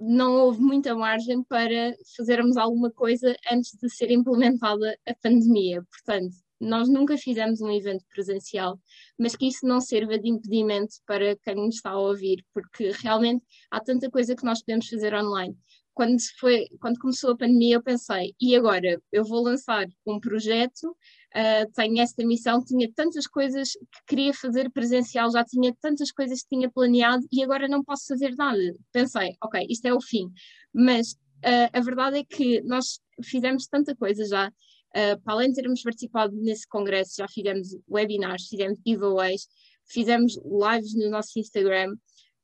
não 0.00 0.34
houve 0.36 0.60
muita 0.60 0.94
margem 0.94 1.42
para 1.44 1.94
fazermos 2.16 2.56
alguma 2.56 2.90
coisa 2.90 3.36
antes 3.50 3.76
de 3.80 3.88
ser 3.90 4.10
implementada 4.10 4.96
a 5.06 5.14
pandemia. 5.14 5.82
Portanto, 5.82 6.34
nós 6.60 6.88
nunca 6.88 7.16
fizemos 7.16 7.60
um 7.60 7.70
evento 7.70 8.04
presencial, 8.12 8.78
mas 9.18 9.34
que 9.34 9.46
isso 9.46 9.66
não 9.66 9.80
sirva 9.80 10.18
de 10.18 10.28
impedimento 10.28 10.94
para 11.06 11.36
quem 11.36 11.54
nos 11.54 11.76
está 11.76 11.90
a 11.90 11.98
ouvir, 11.98 12.44
porque 12.52 12.90
realmente 13.02 13.44
há 13.70 13.80
tanta 13.80 14.10
coisa 14.10 14.36
que 14.36 14.44
nós 14.44 14.60
podemos 14.60 14.88
fazer 14.88 15.14
online. 15.14 15.56
Quando, 16.00 16.16
foi, 16.38 16.66
quando 16.80 16.98
começou 16.98 17.32
a 17.32 17.36
pandemia, 17.36 17.74
eu 17.74 17.82
pensei, 17.82 18.34
e 18.40 18.56
agora? 18.56 18.98
Eu 19.12 19.22
vou 19.22 19.42
lançar 19.42 19.86
um 20.06 20.18
projeto, 20.18 20.84
uh, 20.88 21.70
tenho 21.74 22.00
esta 22.00 22.24
missão, 22.24 22.64
tinha 22.64 22.90
tantas 22.90 23.26
coisas 23.26 23.72
que 23.72 24.06
queria 24.06 24.32
fazer 24.32 24.70
presencial, 24.70 25.30
já 25.30 25.44
tinha 25.44 25.76
tantas 25.78 26.10
coisas 26.10 26.40
que 26.40 26.56
tinha 26.56 26.70
planeado 26.70 27.22
e 27.30 27.44
agora 27.44 27.68
não 27.68 27.84
posso 27.84 28.06
fazer 28.08 28.34
nada. 28.34 28.74
Pensei, 28.90 29.34
ok, 29.44 29.66
isto 29.68 29.84
é 29.84 29.92
o 29.92 30.00
fim. 30.00 30.32
Mas 30.72 31.12
uh, 31.12 31.68
a 31.70 31.80
verdade 31.80 32.20
é 32.20 32.24
que 32.24 32.62
nós 32.62 32.98
fizemos 33.22 33.66
tanta 33.66 33.94
coisa 33.94 34.24
já, 34.24 34.50
Uh, 34.90 35.16
para 35.22 35.34
além 35.34 35.50
de 35.50 35.54
termos 35.54 35.82
participado 35.82 36.34
nesse 36.34 36.66
congresso, 36.66 37.14
já 37.18 37.28
fizemos 37.28 37.76
webinars, 37.88 38.48
fizemos 38.48 38.76
giveaways, 38.84 39.46
fizemos 39.86 40.36
lives 40.36 40.96
no 40.96 41.08
nosso 41.10 41.38
Instagram. 41.38 41.94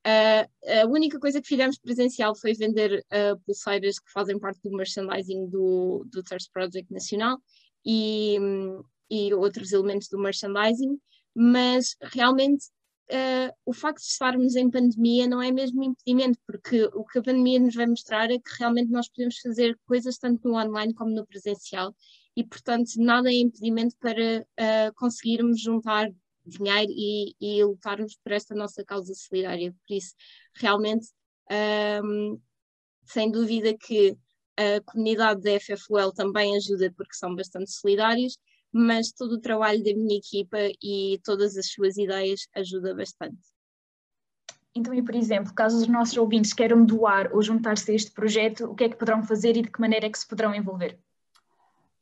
Uh, 0.06 0.82
a 0.82 0.86
única 0.86 1.18
coisa 1.18 1.42
que 1.42 1.48
fizemos 1.48 1.78
presencial 1.78 2.32
foi 2.36 2.54
vender 2.54 3.04
uh, 3.06 3.36
pulseiras 3.44 3.98
que 3.98 4.12
fazem 4.12 4.38
parte 4.38 4.60
do 4.62 4.70
merchandising 4.70 5.48
do, 5.48 6.06
do 6.12 6.22
Thirst 6.22 6.48
Project 6.52 6.92
Nacional 6.92 7.38
e, 7.84 8.38
e 9.10 9.34
outros 9.34 9.72
elementos 9.72 10.06
do 10.08 10.18
merchandising, 10.18 10.96
mas 11.34 11.96
realmente 12.00 12.66
Uh, 13.08 13.54
o 13.64 13.72
facto 13.72 14.00
de 14.00 14.08
estarmos 14.08 14.56
em 14.56 14.68
pandemia 14.68 15.28
não 15.28 15.40
é 15.40 15.52
mesmo 15.52 15.80
impedimento, 15.80 16.40
porque 16.44 16.90
o 16.92 17.04
que 17.04 17.20
a 17.20 17.22
pandemia 17.22 17.60
nos 17.60 17.72
vai 17.72 17.86
mostrar 17.86 18.32
é 18.32 18.36
que 18.36 18.50
realmente 18.58 18.90
nós 18.90 19.08
podemos 19.08 19.38
fazer 19.38 19.78
coisas 19.86 20.18
tanto 20.18 20.48
no 20.48 20.56
online 20.56 20.92
como 20.92 21.12
no 21.12 21.24
presencial 21.24 21.94
e, 22.36 22.42
portanto, 22.42 22.90
nada 22.96 23.30
é 23.30 23.34
impedimento 23.34 23.94
para 24.00 24.44
conseguirmos 24.96 25.60
juntar 25.60 26.10
dinheiro 26.46 26.92
e, 26.94 27.34
e, 27.40 27.64
lutarmos 27.64 28.16
por 28.22 28.32
esta 28.32 28.54
nossa 28.54 28.84
causa 28.84 29.14
solidária. 29.14 29.72
Por 29.86 29.94
isso, 29.94 30.14
realmente, 30.54 31.08
um, 32.02 32.40
sem 33.04 33.30
dúvida 33.30 33.76
que 33.76 34.16
a 34.56 34.80
comunidade 34.90 35.42
da 35.42 35.60
FFUL 35.60 36.12
também 36.12 36.56
ajuda 36.56 36.92
porque 36.96 37.14
são 37.14 37.34
bastante 37.34 37.70
solidários, 37.70 38.38
mas 38.72 39.12
todo 39.12 39.32
o 39.32 39.40
trabalho 39.40 39.82
da 39.82 39.94
minha 39.94 40.18
equipa 40.18 40.58
e 40.82 41.20
todas 41.24 41.56
as 41.56 41.70
suas 41.70 41.96
ideias 41.96 42.46
ajuda 42.54 42.94
bastante. 42.94 43.38
Então, 44.74 44.92
e 44.92 45.02
por 45.02 45.14
exemplo, 45.14 45.54
caso 45.54 45.78
os 45.78 45.88
nossos 45.88 46.16
ouvintes 46.16 46.52
queiram 46.52 46.84
doar 46.84 47.34
ou 47.34 47.42
juntar-se 47.42 47.90
a 47.90 47.94
este 47.94 48.10
projeto, 48.10 48.66
o 48.66 48.74
que 48.74 48.84
é 48.84 48.88
que 48.88 48.96
poderão 48.96 49.22
fazer 49.22 49.56
e 49.56 49.62
de 49.62 49.70
que 49.70 49.80
maneira 49.80 50.06
é 50.06 50.10
que 50.10 50.18
se 50.18 50.28
poderão 50.28 50.54
envolver? 50.54 50.98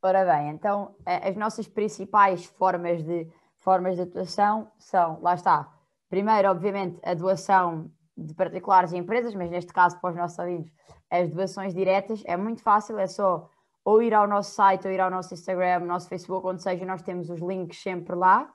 Ora 0.02 0.24
bem, 0.24 0.50
então 0.50 0.94
as 1.06 1.36
nossas 1.36 1.66
principais 1.66 2.44
formas 2.44 3.02
de, 3.02 3.26
formas 3.64 3.96
de 3.96 4.02
atuação 4.02 4.70
são, 4.78 5.18
lá 5.22 5.34
está, 5.34 5.72
primeiro, 6.08 6.50
obviamente, 6.50 7.00
a 7.02 7.14
doação 7.14 7.90
de 8.16 8.34
particulares 8.34 8.92
e 8.92 8.96
empresas, 8.96 9.34
mas 9.34 9.50
neste 9.50 9.72
caso, 9.72 9.98
para 10.00 10.10
os 10.10 10.16
nossos 10.16 10.38
ouvintes, 10.38 10.72
as 11.10 11.30
doações 11.30 11.74
diretas 11.74 12.22
é 12.26 12.36
muito 12.36 12.62
fácil, 12.62 12.98
é 12.98 13.06
só 13.06 13.48
ou 13.84 14.02
ir 14.02 14.14
ao 14.14 14.26
nosso 14.26 14.52
site, 14.52 14.86
ou 14.86 14.92
ir 14.92 15.00
ao 15.00 15.10
nosso 15.10 15.34
Instagram, 15.34 15.80
nosso 15.80 16.08
Facebook, 16.08 16.46
onde 16.46 16.62
seja, 16.62 16.84
nós 16.86 17.02
temos 17.02 17.28
os 17.28 17.40
links 17.40 17.82
sempre 17.82 18.14
lá. 18.14 18.50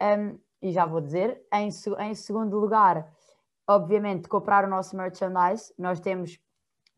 Um, 0.00 0.38
e 0.60 0.72
já 0.72 0.84
vou 0.84 1.00
dizer, 1.00 1.40
em, 1.52 1.68
em 1.68 2.14
segundo 2.14 2.58
lugar, 2.58 3.10
obviamente, 3.66 4.28
comprar 4.28 4.64
o 4.64 4.68
nosso 4.68 4.96
merchandise. 4.96 5.72
Nós 5.78 6.00
temos, 6.00 6.38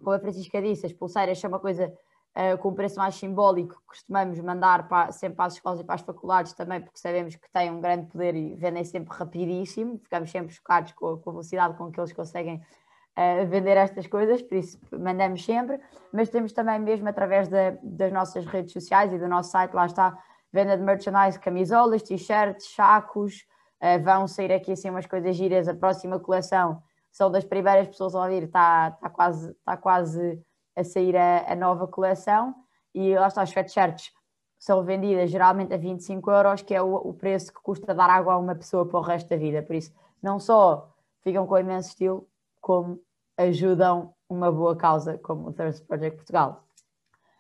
como 0.03 0.17
a 0.17 0.19
Francisca 0.19 0.61
disse, 0.61 0.87
as 0.87 0.93
pulseiras 0.93 1.39
são 1.39 1.49
uma 1.49 1.61
coisa 1.61 1.93
uh, 2.37 2.59
com 2.59 2.71
um 2.71 2.75
preço 2.75 2.97
mais 2.99 3.15
simbólico, 3.15 3.81
costumamos 3.87 4.39
mandar 4.41 4.89
para, 4.89 5.13
sempre 5.13 5.37
para 5.37 5.47
as 5.47 5.55
escolas 5.55 5.81
e 5.81 5.85
para 5.85 5.95
as 5.95 6.01
faculdades 6.01 6.53
também, 6.53 6.81
porque 6.81 6.99
sabemos 6.99 7.37
que 7.37 7.51
têm 7.53 7.71
um 7.71 7.81
grande 7.81 8.07
poder 8.07 8.35
e 8.35 8.55
vendem 8.55 8.85
sempre 8.85 9.17
rapidíssimo, 9.17 9.99
ficamos 9.99 10.31
sempre 10.31 10.53
chocados 10.55 10.93
com, 10.93 11.17
com 11.19 11.31
a 11.31 11.33
velocidade 11.33 11.77
com 11.77 11.91
que 11.91 12.01
eles 12.01 12.13
conseguem 12.13 12.57
uh, 12.57 13.47
vender 13.49 13.77
estas 13.77 14.07
coisas, 14.07 14.43
por 14.43 14.57
isso 14.57 14.79
mandamos 14.93 15.45
sempre, 15.45 15.81
mas 16.13 16.29
temos 16.29 16.53
também 16.53 16.79
mesmo 16.79 17.09
através 17.09 17.49
das 17.49 18.13
nossas 18.13 18.47
redes 18.47 18.73
sociais 18.73 19.13
e 19.13 19.19
do 19.19 19.29
nosso 19.29 19.51
site, 19.51 19.73
lá 19.75 19.87
está, 19.87 20.19
venda 20.53 20.77
de 20.77 20.83
merchandise, 20.83 21.39
camisolas, 21.39 22.03
t-shirts, 22.03 22.75
sacos, 22.75 23.47
uh, 23.83 24.03
vão 24.03 24.27
sair 24.27 24.53
aqui 24.53 24.73
assim 24.73 24.91
umas 24.91 25.07
coisas 25.07 25.37
giras, 25.37 25.69
a 25.69 25.75
próxima 25.75 26.19
coleção 26.19 26.83
são 27.13 27.29
das 27.29 27.45
primeiras 27.45 27.89
pessoas 27.89 28.15
a 28.15 28.23
ouvir, 28.23 28.45
está, 28.45 28.93
está 28.95 29.11
quase, 29.11 29.51
está 29.51 29.77
quase 29.77 30.41
a 30.81 30.85
sair 30.85 31.17
a, 31.17 31.53
a 31.53 31.55
nova 31.55 31.87
coleção 31.87 32.55
e 32.95 33.15
lá 33.15 33.29
está, 33.29 33.43
os 33.43 33.51
sweatshirts 33.51 34.13
são 34.59 34.85
vendidas 34.85 35.31
geralmente 35.31 35.73
a 35.73 35.77
25 35.77 36.31
euros, 36.31 36.63
que 36.63 36.75
é 36.75 36.83
o, 36.83 36.95
o, 36.97 37.15
preço 37.15 37.53
que 37.53 37.61
custa 37.63 37.95
dar 37.95 38.11
água 38.11 38.35
a 38.35 38.39
uma 38.39 38.55
pessoa 38.55 38.85
para 38.87 38.99
o 38.99 39.03
resto 39.03 39.29
da 39.31 39.37
vida. 39.37 39.63
Por 39.63 39.75
isso, 39.75 39.93
não 40.23 40.39
só 40.39 40.93
ficam 41.23 41.47
com 41.47 41.59
imenso 41.59 41.89
estilo, 41.89 42.29
como 42.61 43.01
ajudam 43.39 44.13
uma 44.29 44.53
boa 44.53 44.77
causa 44.77 45.17
como 45.19 45.49
o 45.49 45.53
Thirst 45.53 45.85
Project 45.87 46.17
Portugal. 46.17 46.65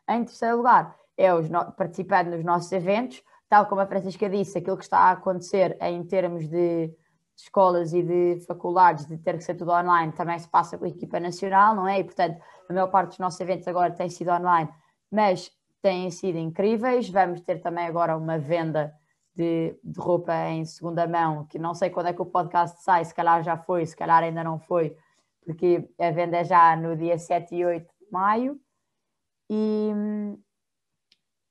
Em 0.08 0.24
terceiro 0.24 0.56
lugar, 0.56 0.96
é 1.16 1.32
os 1.34 1.50
no... 1.50 1.70
participar 1.72 2.24
nos 2.24 2.42
nossos 2.42 2.72
eventos, 2.72 3.22
tal 3.48 3.66
como 3.66 3.82
a 3.82 3.86
Francisca 3.86 4.28
disse, 4.28 4.58
aquilo 4.58 4.78
que 4.78 4.84
está 4.84 4.98
a 4.98 5.10
acontecer 5.12 5.76
em 5.80 6.02
termos 6.02 6.48
de 6.48 6.90
escolas 7.42 7.92
e 7.92 8.02
de 8.02 8.40
faculdades 8.46 9.06
de 9.06 9.16
ter 9.18 9.36
que 9.36 9.44
ser 9.44 9.54
tudo 9.54 9.72
online 9.72 10.12
também 10.12 10.38
se 10.38 10.48
passa 10.48 10.76
pela 10.78 10.90
equipa 10.90 11.18
nacional, 11.18 11.74
não 11.74 11.86
é? 11.86 11.98
E 11.98 12.04
portanto, 12.04 12.40
a 12.68 12.72
maior 12.72 12.88
parte 12.88 13.10
dos 13.10 13.18
nossos 13.18 13.40
eventos 13.40 13.66
agora 13.68 13.92
tem 13.92 14.08
sido 14.08 14.30
online, 14.30 14.70
mas 15.10 15.50
têm 15.82 16.10
sido 16.10 16.38
incríveis. 16.38 17.08
Vamos 17.08 17.40
ter 17.40 17.60
também 17.60 17.86
agora 17.86 18.16
uma 18.16 18.38
venda 18.38 18.94
de, 19.34 19.76
de 19.82 20.00
roupa 20.00 20.34
em 20.48 20.64
segunda 20.64 21.06
mão, 21.06 21.46
que 21.46 21.58
não 21.58 21.74
sei 21.74 21.90
quando 21.90 22.06
é 22.06 22.12
que 22.12 22.22
o 22.22 22.26
podcast 22.26 22.82
sai, 22.82 23.04
se 23.04 23.14
calhar 23.14 23.42
já 23.42 23.56
foi, 23.56 23.86
se 23.86 23.96
calhar 23.96 24.22
ainda 24.22 24.44
não 24.44 24.58
foi, 24.58 24.96
porque 25.44 25.88
a 25.98 26.10
venda 26.10 26.38
é 26.38 26.44
já 26.44 26.76
no 26.76 26.96
dia 26.96 27.18
7 27.18 27.54
e 27.54 27.64
8 27.64 27.86
de 27.86 28.10
maio. 28.12 28.60
E, 29.48 29.92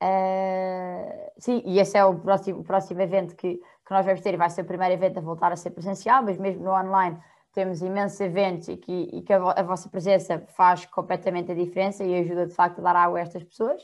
Uh, 0.02 1.30
sim, 1.38 1.62
e 1.66 1.78
esse 1.78 1.98
é 1.98 2.06
o 2.06 2.18
próximo, 2.18 2.62
o 2.62 2.64
próximo 2.64 3.02
evento 3.02 3.36
que, 3.36 3.60
que 3.90 3.94
nós 3.96 4.06
vamos 4.06 4.22
ter 4.22 4.36
e 4.36 4.38
vai 4.38 4.52
ser 4.52 4.62
o 4.62 4.66
primeiro 4.66 4.94
evento 4.94 5.18
a 5.18 5.22
voltar 5.22 5.52
a 5.52 5.56
ser 5.56 5.72
presencial, 5.72 6.22
mas 6.22 6.38
mesmo 6.38 6.64
no 6.64 6.72
online 6.72 7.20
temos 7.52 7.82
imensos 7.82 8.20
eventos 8.22 8.68
e 8.68 8.78
que, 8.78 9.10
e 9.12 9.24
que 9.24 9.34
a, 9.34 9.38
a, 9.38 9.64
vossa 9.64 9.90
presença 9.90 10.46
faz 10.56 10.86
completamente 10.86 11.52
a 11.52 11.56
diferença 11.56 12.04
e 12.04 12.20
ajuda 12.20 12.46
de 12.46 12.54
facto 12.54 12.78
a 12.78 12.82
dar 12.84 12.96
água 12.96 13.18
a 13.18 13.22
estas 13.24 13.44
pessoas. 13.44 13.82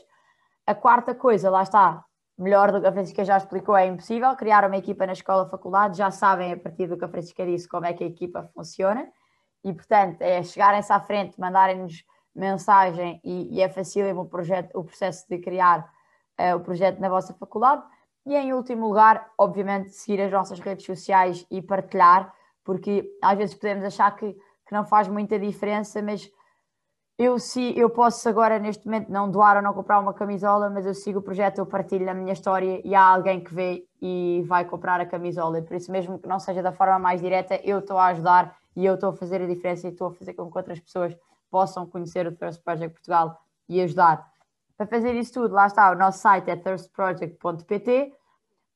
A 0.64 0.76
quarta 0.76 1.12
coisa, 1.12 1.50
lá 1.50 1.64
está, 1.64 2.04
melhor 2.38 2.70
do 2.70 2.80
que 2.80 2.86
a 2.86 2.92
Francisca 2.92 3.24
já 3.24 3.36
explicou, 3.36 3.76
é 3.76 3.86
impossível 3.86 4.32
criar 4.36 4.64
uma 4.64 4.76
equipa 4.76 5.04
na 5.06 5.12
escola 5.12 5.48
faculdade, 5.48 5.98
já 5.98 6.12
sabem 6.12 6.52
a 6.52 6.56
partir 6.56 6.86
do 6.86 6.96
que 6.96 7.04
a 7.04 7.08
Francisca 7.08 7.44
disse 7.44 7.68
como 7.68 7.84
é 7.84 7.92
que 7.92 8.04
a 8.04 8.06
equipa 8.06 8.44
funciona 8.54 9.08
e 9.64 9.72
portanto 9.72 10.22
é 10.22 10.40
chegarem-se 10.40 10.92
à 10.92 11.00
frente, 11.00 11.40
mandarem-nos 11.40 12.04
mensagem 12.32 13.20
e, 13.24 13.56
e 13.56 13.60
é 13.60 13.68
fácil 13.68 14.16
o, 14.20 14.24
projeto, 14.24 14.70
o 14.78 14.84
processo 14.84 15.28
de 15.28 15.38
criar 15.38 15.80
uh, 16.38 16.54
o 16.54 16.60
projeto 16.60 17.00
na 17.00 17.08
vossa 17.08 17.34
faculdade. 17.34 17.82
E 18.26 18.34
em 18.34 18.52
último 18.52 18.88
lugar, 18.88 19.30
obviamente, 19.38 19.90
seguir 19.90 20.20
as 20.20 20.32
nossas 20.32 20.58
redes 20.58 20.84
sociais 20.84 21.46
e 21.48 21.62
partilhar, 21.62 22.34
porque 22.64 23.08
às 23.22 23.38
vezes 23.38 23.54
podemos 23.54 23.84
achar 23.84 24.10
que, 24.16 24.32
que 24.32 24.72
não 24.72 24.84
faz 24.84 25.06
muita 25.06 25.38
diferença, 25.38 26.02
mas 26.02 26.28
eu, 27.16 27.38
se, 27.38 27.72
eu 27.78 27.88
posso 27.88 28.28
agora, 28.28 28.58
neste 28.58 28.84
momento, 28.84 29.10
não 29.10 29.30
doar 29.30 29.56
ou 29.56 29.62
não 29.62 29.72
comprar 29.72 30.00
uma 30.00 30.12
camisola, 30.12 30.68
mas 30.68 30.84
eu 30.84 30.92
sigo 30.92 31.20
o 31.20 31.22
projeto, 31.22 31.58
eu 31.58 31.66
partilho 31.66 32.10
a 32.10 32.12
minha 32.12 32.32
história 32.32 32.82
e 32.84 32.94
há 32.94 33.00
alguém 33.00 33.42
que 33.42 33.54
vê 33.54 33.86
e 34.02 34.42
vai 34.46 34.64
comprar 34.64 35.00
a 35.00 35.06
camisola. 35.06 35.62
Por 35.62 35.76
isso, 35.76 35.90
mesmo 35.92 36.18
que 36.18 36.28
não 36.28 36.40
seja 36.40 36.62
da 36.62 36.72
forma 36.72 36.98
mais 36.98 37.22
direta, 37.22 37.60
eu 37.62 37.78
estou 37.78 37.96
a 37.96 38.06
ajudar 38.06 38.54
e 38.74 38.84
eu 38.84 38.94
estou 38.96 39.10
a 39.10 39.12
fazer 39.14 39.40
a 39.40 39.46
diferença 39.46 39.86
e 39.86 39.92
estou 39.92 40.08
a 40.08 40.12
fazer 40.12 40.34
com 40.34 40.50
que 40.50 40.58
outras 40.58 40.80
pessoas 40.80 41.16
possam 41.50 41.86
conhecer 41.86 42.26
o 42.26 42.36
First 42.36 42.62
Project 42.62 42.92
Portugal 42.92 43.40
e 43.68 43.80
ajudar. 43.80 44.35
Para 44.76 44.86
fazer 44.86 45.14
isso 45.14 45.32
tudo, 45.32 45.54
lá 45.54 45.66
está, 45.66 45.90
o 45.90 45.94
nosso 45.94 46.18
site 46.18 46.50
é 46.50 46.56
thirstproject.pt, 46.56 48.12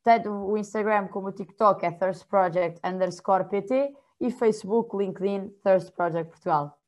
tanto 0.03 0.31
o 0.31 0.57
Instagram 0.57 1.09
como 1.09 1.29
o 1.29 1.33
TikTok 1.33 1.85
é 1.85 1.91
thirstproject 1.91 2.81
underscore 2.85 3.49
pt 3.49 3.95
e 4.21 4.31
Facebook, 4.31 4.97
LinkedIn, 4.97 5.51
Thirst 5.63 5.93
Project 5.93 6.31
Portugal. 6.31 6.79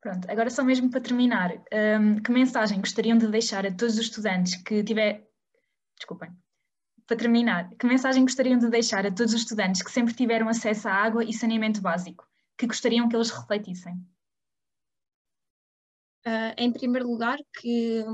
Pronto, 0.00 0.30
agora 0.30 0.50
só 0.50 0.64
mesmo 0.64 0.90
para 0.90 1.00
terminar, 1.00 1.52
um, 2.00 2.20
que 2.20 2.32
mensagem 2.32 2.80
gostariam 2.80 3.16
de 3.16 3.28
deixar 3.28 3.64
a 3.64 3.70
todos 3.70 3.94
os 3.94 4.00
estudantes 4.00 4.56
que 4.56 4.82
tiver... 4.82 5.28
Desculpem. 5.96 6.30
Para 7.06 7.16
terminar, 7.16 7.70
que 7.78 7.86
mensagem 7.86 8.22
gostariam 8.22 8.58
de 8.58 8.68
deixar 8.68 9.06
a 9.06 9.10
todos 9.10 9.32
os 9.32 9.42
estudantes 9.42 9.82
que 9.82 9.90
sempre 9.90 10.14
tiveram 10.14 10.48
acesso 10.48 10.88
à 10.88 10.92
água 10.92 11.22
e 11.22 11.32
saneamento 11.32 11.80
básico, 11.80 12.26
que 12.56 12.66
gostariam 12.66 13.08
que 13.08 13.14
eles 13.14 13.30
refletissem? 13.30 13.94
Uh, 16.26 16.54
em 16.56 16.72
primeiro 16.72 17.08
lugar, 17.08 17.38
que, 17.60 18.04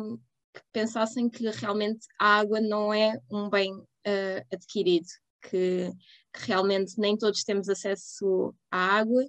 que, 0.54 0.62
pensassem 0.72 1.28
que 1.28 1.48
realmente 1.50 2.06
a 2.18 2.38
água 2.38 2.60
não 2.60 2.92
é 2.92 3.18
um 3.30 3.50
bem 3.50 3.74
uh, 3.74 4.46
adquirido, 4.52 5.06
que, 5.42 5.90
que, 6.32 6.46
realmente 6.46 6.98
nem 6.98 7.16
todos 7.16 7.44
temos 7.44 7.68
acesso 7.68 8.54
à 8.70 8.98
água 8.98 9.22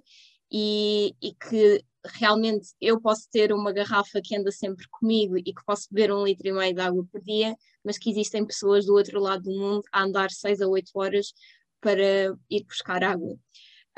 e, 0.50 1.14
e 1.22 1.34
que 1.34 1.84
realmente 2.04 2.68
eu 2.80 3.00
posso 3.00 3.28
ter 3.30 3.52
uma 3.52 3.72
garrafa 3.72 4.20
que 4.22 4.34
anda 4.34 4.50
sempre 4.50 4.86
comigo 4.88 5.36
e 5.36 5.42
que 5.42 5.64
posso 5.66 5.86
beber 5.90 6.12
um 6.12 6.24
litro 6.24 6.48
e 6.48 6.52
meio 6.52 6.74
de 6.74 6.80
água 6.80 7.04
por 7.12 7.22
dia, 7.22 7.54
mas 7.84 7.98
que 7.98 8.10
existem 8.10 8.46
pessoas 8.46 8.86
do 8.86 8.94
outro 8.94 9.20
lado 9.20 9.42
do 9.42 9.50
mundo 9.50 9.82
a 9.92 10.02
andar 10.02 10.30
seis 10.30 10.60
a 10.60 10.66
oito 10.66 10.90
horas 10.94 11.32
para 11.80 12.34
ir 12.48 12.64
buscar 12.64 13.04
água. 13.04 13.36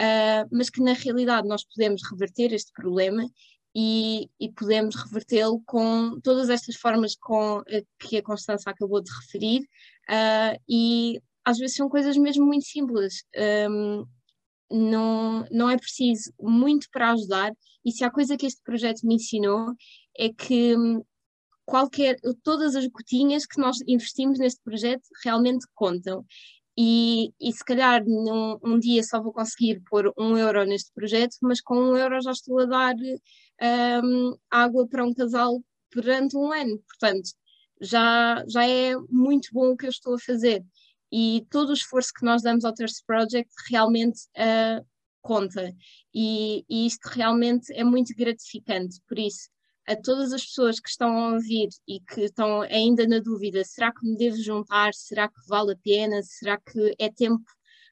Uh, 0.00 0.48
mas 0.50 0.70
que 0.70 0.82
na 0.82 0.94
realidade 0.94 1.46
nós 1.46 1.64
podemos 1.64 2.02
reverter 2.10 2.52
este 2.52 2.72
problema 2.72 3.24
e, 3.74 4.28
e 4.38 4.50
podemos 4.52 4.94
revertê-lo 4.96 5.62
com 5.64 6.20
todas 6.22 6.50
estas 6.50 6.76
formas 6.76 7.16
com, 7.16 7.62
que 7.98 8.18
a 8.18 8.22
Constança 8.22 8.70
acabou 8.70 9.00
de 9.02 9.10
referir 9.10 9.60
uh, 10.10 10.60
e 10.68 11.20
às 11.44 11.58
vezes 11.58 11.76
são 11.76 11.88
coisas 11.88 12.16
mesmo 12.16 12.46
muito 12.46 12.66
simples. 12.66 13.24
Um, 13.70 14.06
não, 14.70 15.46
não 15.50 15.68
é 15.68 15.76
preciso 15.76 16.32
muito 16.40 16.88
para 16.90 17.12
ajudar, 17.12 17.52
e 17.84 17.92
se 17.92 18.04
há 18.04 18.10
coisa 18.10 18.36
que 18.36 18.46
este 18.46 18.62
projeto 18.62 19.06
me 19.06 19.16
ensinou 19.16 19.74
é 20.18 20.32
que 20.32 20.76
hum, 20.76 21.02
qualquer, 21.64 22.16
todas 22.42 22.74
as 22.74 22.86
gotinhas 22.86 23.44
que 23.46 23.60
nós 23.60 23.78
investimos 23.86 24.38
neste 24.38 24.60
projeto 24.62 25.02
realmente 25.24 25.66
contam. 25.74 26.24
E, 26.76 27.34
e 27.38 27.52
se 27.52 27.62
calhar 27.62 28.02
num, 28.02 28.58
um 28.62 28.78
dia 28.78 29.02
só 29.02 29.22
vou 29.22 29.32
conseguir 29.32 29.82
pôr 29.90 30.10
um 30.18 30.38
euro 30.38 30.64
neste 30.64 30.90
projeto, 30.94 31.36
mas 31.42 31.60
com 31.60 31.76
um 31.76 31.96
euro 31.96 32.20
já 32.22 32.30
estou 32.32 32.60
a 32.60 32.64
dar 32.64 32.94
um, 33.62 34.36
água 34.50 34.86
para 34.88 35.04
um 35.04 35.14
casal 35.14 35.62
durante 35.92 36.36
um 36.36 36.52
ano. 36.52 36.78
Portanto, 36.88 37.30
já, 37.80 38.44
já 38.46 38.66
é 38.66 38.96
muito 39.08 39.48
bom 39.52 39.72
o 39.72 39.76
que 39.76 39.86
eu 39.86 39.90
estou 39.90 40.14
a 40.14 40.18
fazer. 40.18 40.64
E 41.10 41.46
todo 41.50 41.70
o 41.70 41.74
esforço 41.74 42.12
que 42.14 42.24
nós 42.24 42.42
damos 42.42 42.64
ao 42.64 42.72
Thirst 42.72 43.04
Project 43.06 43.52
realmente 43.70 44.20
uh, 44.36 44.84
conta. 45.20 45.74
E, 46.14 46.64
e, 46.68 46.86
isto 46.86 47.06
realmente 47.08 47.72
é 47.74 47.84
muito 47.84 48.14
gratificante, 48.16 49.00
por 49.06 49.18
isso 49.18 49.52
a 49.86 49.96
todas 49.96 50.32
as 50.32 50.44
pessoas 50.44 50.78
que 50.78 50.88
estão 50.88 51.16
a 51.16 51.34
ouvir 51.34 51.68
e 51.88 52.00
que 52.00 52.22
estão 52.22 52.62
ainda 52.62 53.06
na 53.06 53.18
dúvida, 53.18 53.64
será 53.64 53.92
que 53.92 54.06
me 54.06 54.16
devo 54.16 54.36
juntar, 54.36 54.94
será 54.94 55.28
que 55.28 55.40
vale 55.48 55.72
a 55.72 55.76
pena, 55.76 56.22
será 56.22 56.58
que 56.58 56.94
é 56.98 57.10
tempo, 57.10 57.44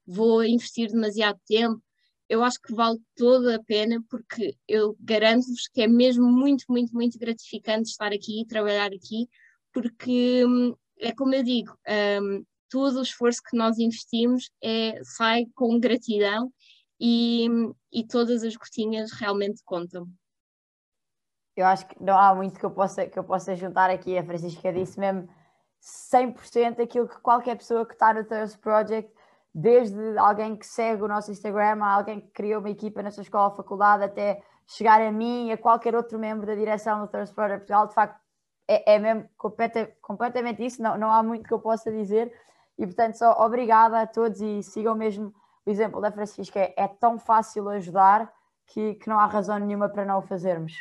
vou 0.07 0.45
investir 0.45 0.91
demasiado 0.91 1.39
tempo, 1.47 1.83
eu 2.31 2.45
acho 2.45 2.61
que 2.61 2.73
vale 2.73 2.97
toda 3.17 3.57
a 3.57 3.63
pena 3.65 4.01
porque 4.09 4.57
eu 4.69 4.97
garanto-vos 5.01 5.67
que 5.67 5.83
é 5.83 5.89
mesmo 5.89 6.31
muito, 6.31 6.65
muito, 6.69 6.95
muito 6.95 7.19
gratificante 7.19 7.91
estar 7.91 8.13
aqui 8.13 8.41
e 8.41 8.47
trabalhar 8.47 8.87
aqui, 8.87 9.29
porque 9.73 10.47
hum, 10.47 10.73
é 11.01 11.13
como 11.13 11.35
eu 11.35 11.43
digo, 11.43 11.77
um, 12.23 12.45
todo 12.69 13.01
o 13.01 13.03
esforço 13.03 13.43
que 13.43 13.57
nós 13.57 13.79
investimos 13.79 14.49
é, 14.63 15.03
sai 15.03 15.47
com 15.57 15.81
gratidão 15.81 16.53
e, 17.01 17.49
e 17.93 18.07
todas 18.07 18.45
as 18.45 18.55
gotinhas 18.55 19.11
realmente 19.11 19.61
contam. 19.65 20.07
Eu 21.57 21.67
acho 21.67 21.85
que 21.89 22.01
não 22.01 22.17
há 22.17 22.33
muito 22.33 22.61
que 22.61 22.65
eu 22.65 22.71
possa, 22.71 23.09
que 23.09 23.19
eu 23.19 23.25
possa 23.25 23.57
juntar 23.57 23.91
aqui. 23.91 24.17
A 24.17 24.25
Francisca 24.25 24.73
disse 24.73 25.01
mesmo 25.01 25.29
100% 25.83 26.81
aquilo 26.81 27.09
que 27.09 27.19
qualquer 27.21 27.57
pessoa 27.57 27.85
que 27.85 27.95
está 27.95 28.15
no 28.15 28.25
Thirst 28.25 28.57
Project, 28.59 29.13
desde 29.55 30.17
alguém 30.19 30.57
que 30.57 30.67
segue 30.67 31.03
o 31.03 31.09
nosso 31.09 31.31
Instagram, 31.31 31.83
a 31.83 31.95
alguém 31.95 32.21
que 32.21 32.29
criou 32.29 32.61
uma 32.61 32.71
equipa 32.71 33.03
na 33.03 33.11
sua 33.11 33.23
escola, 33.23 33.51
faculdade, 33.51 34.05
até 34.05 34.43
chegar 34.67 35.01
a 35.03 35.11
mim 35.11 35.49
e 35.49 35.53
a 35.53 35.59
qualquer 35.59 35.95
outro 35.95 36.19
membro 36.19 36.47
da 36.47 36.55
direção 36.55 37.01
do 37.01 37.09
Thirst 37.09 37.35
Project 37.35 37.61
Portugal, 37.61 37.87
de 37.89 37.95
facto, 37.95 38.21
é, 38.69 38.95
é 38.95 38.99
mesmo 38.99 39.29
completa, 39.37 39.93
completamente 40.01 40.65
isso. 40.65 40.81
Não, 40.81 40.97
não 40.97 41.13
há 41.13 41.23
muito 41.23 41.47
que 41.47 41.53
eu 41.53 41.59
possa 41.59 41.91
dizer. 41.91 42.33
E 42.79 42.87
portanto, 42.87 43.15
só 43.15 43.33
obrigada 43.45 44.01
a 44.01 44.07
todos 44.07 44.41
e 44.41 44.63
sigam 44.63 44.95
mesmo 44.95 45.35
o 45.67 45.71
exemplo 45.71 46.01
da 46.01 46.13
Francisca. 46.13 46.61
É, 46.61 46.75
é 46.77 46.89
tão 46.89 47.19
fácil 47.19 47.69
ajudar 47.69 48.33
que, 48.69 48.95
que 48.95 49.09
não 49.09 49.19
há 49.19 49.27
razão 49.27 49.59
nenhuma 49.59 49.89
para 49.89 50.05
não 50.05 50.19
o 50.19 50.23
fazermos. 50.23 50.73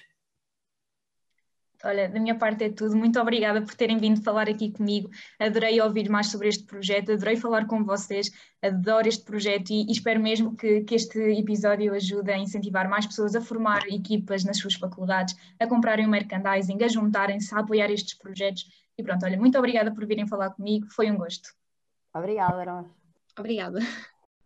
Olha, 1.83 2.09
da 2.09 2.19
minha 2.19 2.35
parte 2.35 2.65
é 2.65 2.69
tudo. 2.69 2.95
Muito 2.95 3.19
obrigada 3.19 3.61
por 3.61 3.73
terem 3.73 3.97
vindo 3.97 4.21
falar 4.21 4.49
aqui 4.49 4.71
comigo. 4.71 5.09
Adorei 5.39 5.79
ouvir 5.81 6.09
mais 6.09 6.27
sobre 6.27 6.49
este 6.49 6.65
projeto, 6.65 7.13
adorei 7.13 7.37
falar 7.37 7.67
com 7.67 7.85
vocês, 7.85 8.29
adoro 8.61 9.07
este 9.07 9.23
projeto 9.23 9.69
e, 9.69 9.85
e 9.87 9.91
espero 9.91 10.19
mesmo 10.19 10.55
que, 10.55 10.81
que, 10.81 10.95
este 10.95 11.17
episódio 11.39 11.93
ajude 11.93 12.31
a 12.31 12.37
incentivar 12.37 12.89
mais 12.89 13.05
pessoas 13.05 13.33
a 13.33 13.41
formar 13.41 13.87
equipas 13.87 14.43
nas 14.43 14.57
suas 14.57 14.73
faculdades, 14.73 15.35
a 15.57 15.67
comprarem 15.67 16.05
o 16.05 16.09
merchandising, 16.09 16.83
a 16.83 16.87
juntarem-se, 16.87 17.55
a 17.55 17.59
apoiar 17.59 17.89
estes 17.89 18.13
projetos. 18.13 18.65
E 18.97 19.03
pronto, 19.03 19.25
olha, 19.25 19.37
muito 19.37 19.57
obrigada 19.57 19.93
por 19.93 20.05
virem 20.05 20.27
falar 20.27 20.49
comigo, 20.49 20.85
foi 20.87 21.09
um 21.09 21.17
gosto. 21.17 21.49
Obrigada, 22.13 22.65
Nós. 22.65 22.87
Obrigada. 23.37 23.79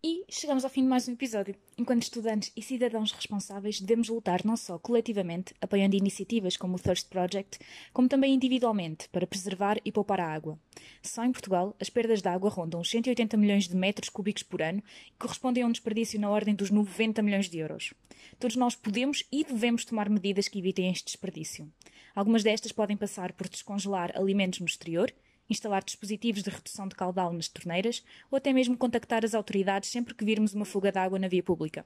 E 0.06 0.26
chegamos 0.30 0.66
ao 0.66 0.70
fim 0.70 0.82
de 0.82 0.90
mais 0.90 1.08
um 1.08 1.14
episódio. 1.14 1.56
Enquanto 1.78 2.04
estudantes 2.04 2.52
e 2.58 2.62
cidadãos 2.62 3.14
responsáveis, 3.14 3.80
devemos 3.80 4.10
lutar 4.10 4.44
não 4.44 4.58
só 4.58 4.78
coletivamente, 4.78 5.54
apoiando 5.62 5.96
iniciativas 5.96 6.58
como 6.58 6.76
o 6.76 6.78
Thirst 6.78 7.08
Project, 7.08 7.58
como 7.94 8.10
também 8.10 8.34
individualmente, 8.34 9.08
para 9.08 9.26
preservar 9.26 9.80
e 9.86 9.94
poupar 9.94 10.20
a 10.20 10.28
água. 10.28 10.60
Só 11.02 11.24
em 11.24 11.32
Portugal, 11.32 11.74
as 11.80 11.90
perdas 11.90 12.22
de 12.22 12.28
água 12.28 12.50
rondam 12.50 12.82
os 12.82 12.90
180 12.90 13.38
milhões 13.38 13.66
de 13.66 13.78
metros 13.78 14.10
cúbicos 14.10 14.44
por 14.44 14.62
ano, 14.62 14.82
que 14.82 15.20
correspondem 15.20 15.64
a 15.64 15.68
um 15.68 15.72
desperdício 15.72 16.20
na 16.20 16.30
ordem 16.30 16.54
dos 16.54 16.70
90 16.70 17.22
milhões 17.22 17.50
de 17.50 17.60
euros. 17.60 17.94
Todos 18.38 18.58
nós 18.58 18.76
podemos 18.76 19.24
e 19.32 19.46
devemos 19.46 19.86
tomar 19.86 20.10
medidas 20.10 20.50
que 20.50 20.60
evitem 20.60 20.92
este 20.92 21.06
desperdício. 21.06 21.72
Algumas 22.14 22.44
destas 22.44 22.74
podem 22.74 22.98
passar 22.98 23.32
por 23.32 23.48
descongelar 23.48 24.12
alimentos 24.18 24.60
no 24.60 24.66
exterior, 24.66 25.14
instalar 25.50 25.84
dispositivos 25.84 26.44
de 26.44 26.50
redução 26.50 26.88
de 26.88 26.96
caudal 26.96 27.34
nas 27.34 27.48
torneiras 27.48 28.04
ou 28.32 28.38
até 28.38 28.54
mesmo 28.54 28.78
contactar 28.78 29.24
as 29.26 29.34
autoridades 29.34 29.90
sempre 29.90 30.14
que 30.14 30.26
virmos 30.26 30.54
uma 30.54 30.66
fuga 30.66 30.92
de 30.92 31.00
água 31.00 31.20
na 31.20 31.28
via 31.28 31.44
pública. 31.44 31.86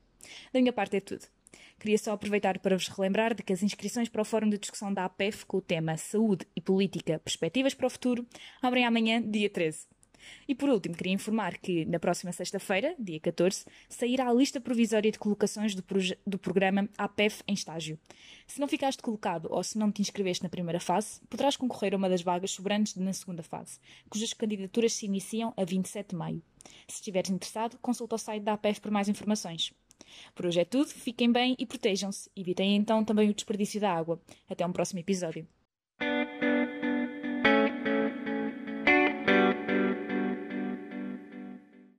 Da 0.54 0.60
minha 0.60 0.74
parte 0.74 0.98
é 0.98 1.00
tudo. 1.00 1.26
Queria 1.80 1.98
só 1.98 2.12
aproveitar 2.12 2.60
para 2.60 2.76
vos 2.76 2.88
relembrar 2.88 3.34
de 3.34 3.44
que 3.44 3.54
as 3.54 3.64
inscrições 3.64 4.10
para 4.10 4.22
o 4.22 4.26
Fórum 4.26 4.50
de 4.50 4.58
Discussão 4.58 4.94
da 4.94 5.06
APEF 5.06 5.46
com 5.46 5.58
o 5.58 5.62
tema 5.62 5.96
Saúde 5.98 6.46
e 6.56 6.62
Política 6.62 7.20
Perspectivas 7.20 7.74
para 7.74 7.88
o 7.88 7.90
Futuro 7.90 8.26
abrem 8.62 8.86
amanhã, 8.86 9.22
dia 9.22 9.50
13. 9.50 9.97
E 10.48 10.56
por 10.56 10.70
último, 10.70 10.96
queria 10.96 11.14
informar 11.14 11.58
que 11.58 11.86
na 11.86 12.00
próxima 12.00 12.32
sexta-feira, 12.32 12.96
dia 12.98 13.20
14, 13.20 13.66
sairá 13.90 14.30
a 14.30 14.34
lista 14.34 14.60
provisória 14.60 15.12
de 15.12 15.20
colocações 15.20 15.76
do, 15.76 15.84
do 16.26 16.38
programa 16.38 16.90
APEF 16.98 17.44
em 17.48 17.54
estágio. 17.54 18.00
Se 18.46 18.60
não 18.60 18.68
ficaste 18.68 19.02
colocado 19.02 19.48
ou 19.52 19.64
se 19.64 19.78
não 19.78 19.92
te 19.92 20.02
inscreveste 20.02 20.44
na 20.44 20.50
primeira 20.50 20.80
fase, 20.80 21.22
poderás 21.30 21.58
concorrer 21.58 21.94
a 21.94 21.98
uma 21.98 22.10
das 22.10 22.22
vagas 22.22 22.52
sobrantes 22.52 22.96
na 22.96 23.14
segunda 23.14 23.44
fase, 23.44 23.80
cujas 24.10 24.34
candidaturas 24.34 24.94
se 24.94 25.06
iniciam 25.06 25.54
a 25.58 25.64
27 25.64 26.10
de 26.10 26.16
maio. 26.16 26.42
Se 26.88 26.96
estiveres 26.96 27.30
interessado, 27.30 27.78
consulta 27.82 28.16
o 28.16 28.18
site 28.20 28.44
da 28.44 28.54
APEF 28.54 28.82
por 28.82 28.92
mais 28.92 29.08
informações. 29.08 29.74
Por 30.36 30.46
hoje 30.46 30.60
é 30.60 30.66
tudo, 30.66 30.90
fiquem 30.90 31.32
bem 31.32 31.56
e 31.58 31.66
protejam-se. 31.66 32.30
Evitem 32.36 32.76
então 32.76 33.04
também 33.04 33.30
o 33.30 33.34
desperdício 33.34 33.82
da 33.82 33.92
água. 33.92 34.22
Até 34.50 34.66
um 34.66 34.72
próximo 34.72 35.00
episódio. 35.00 35.48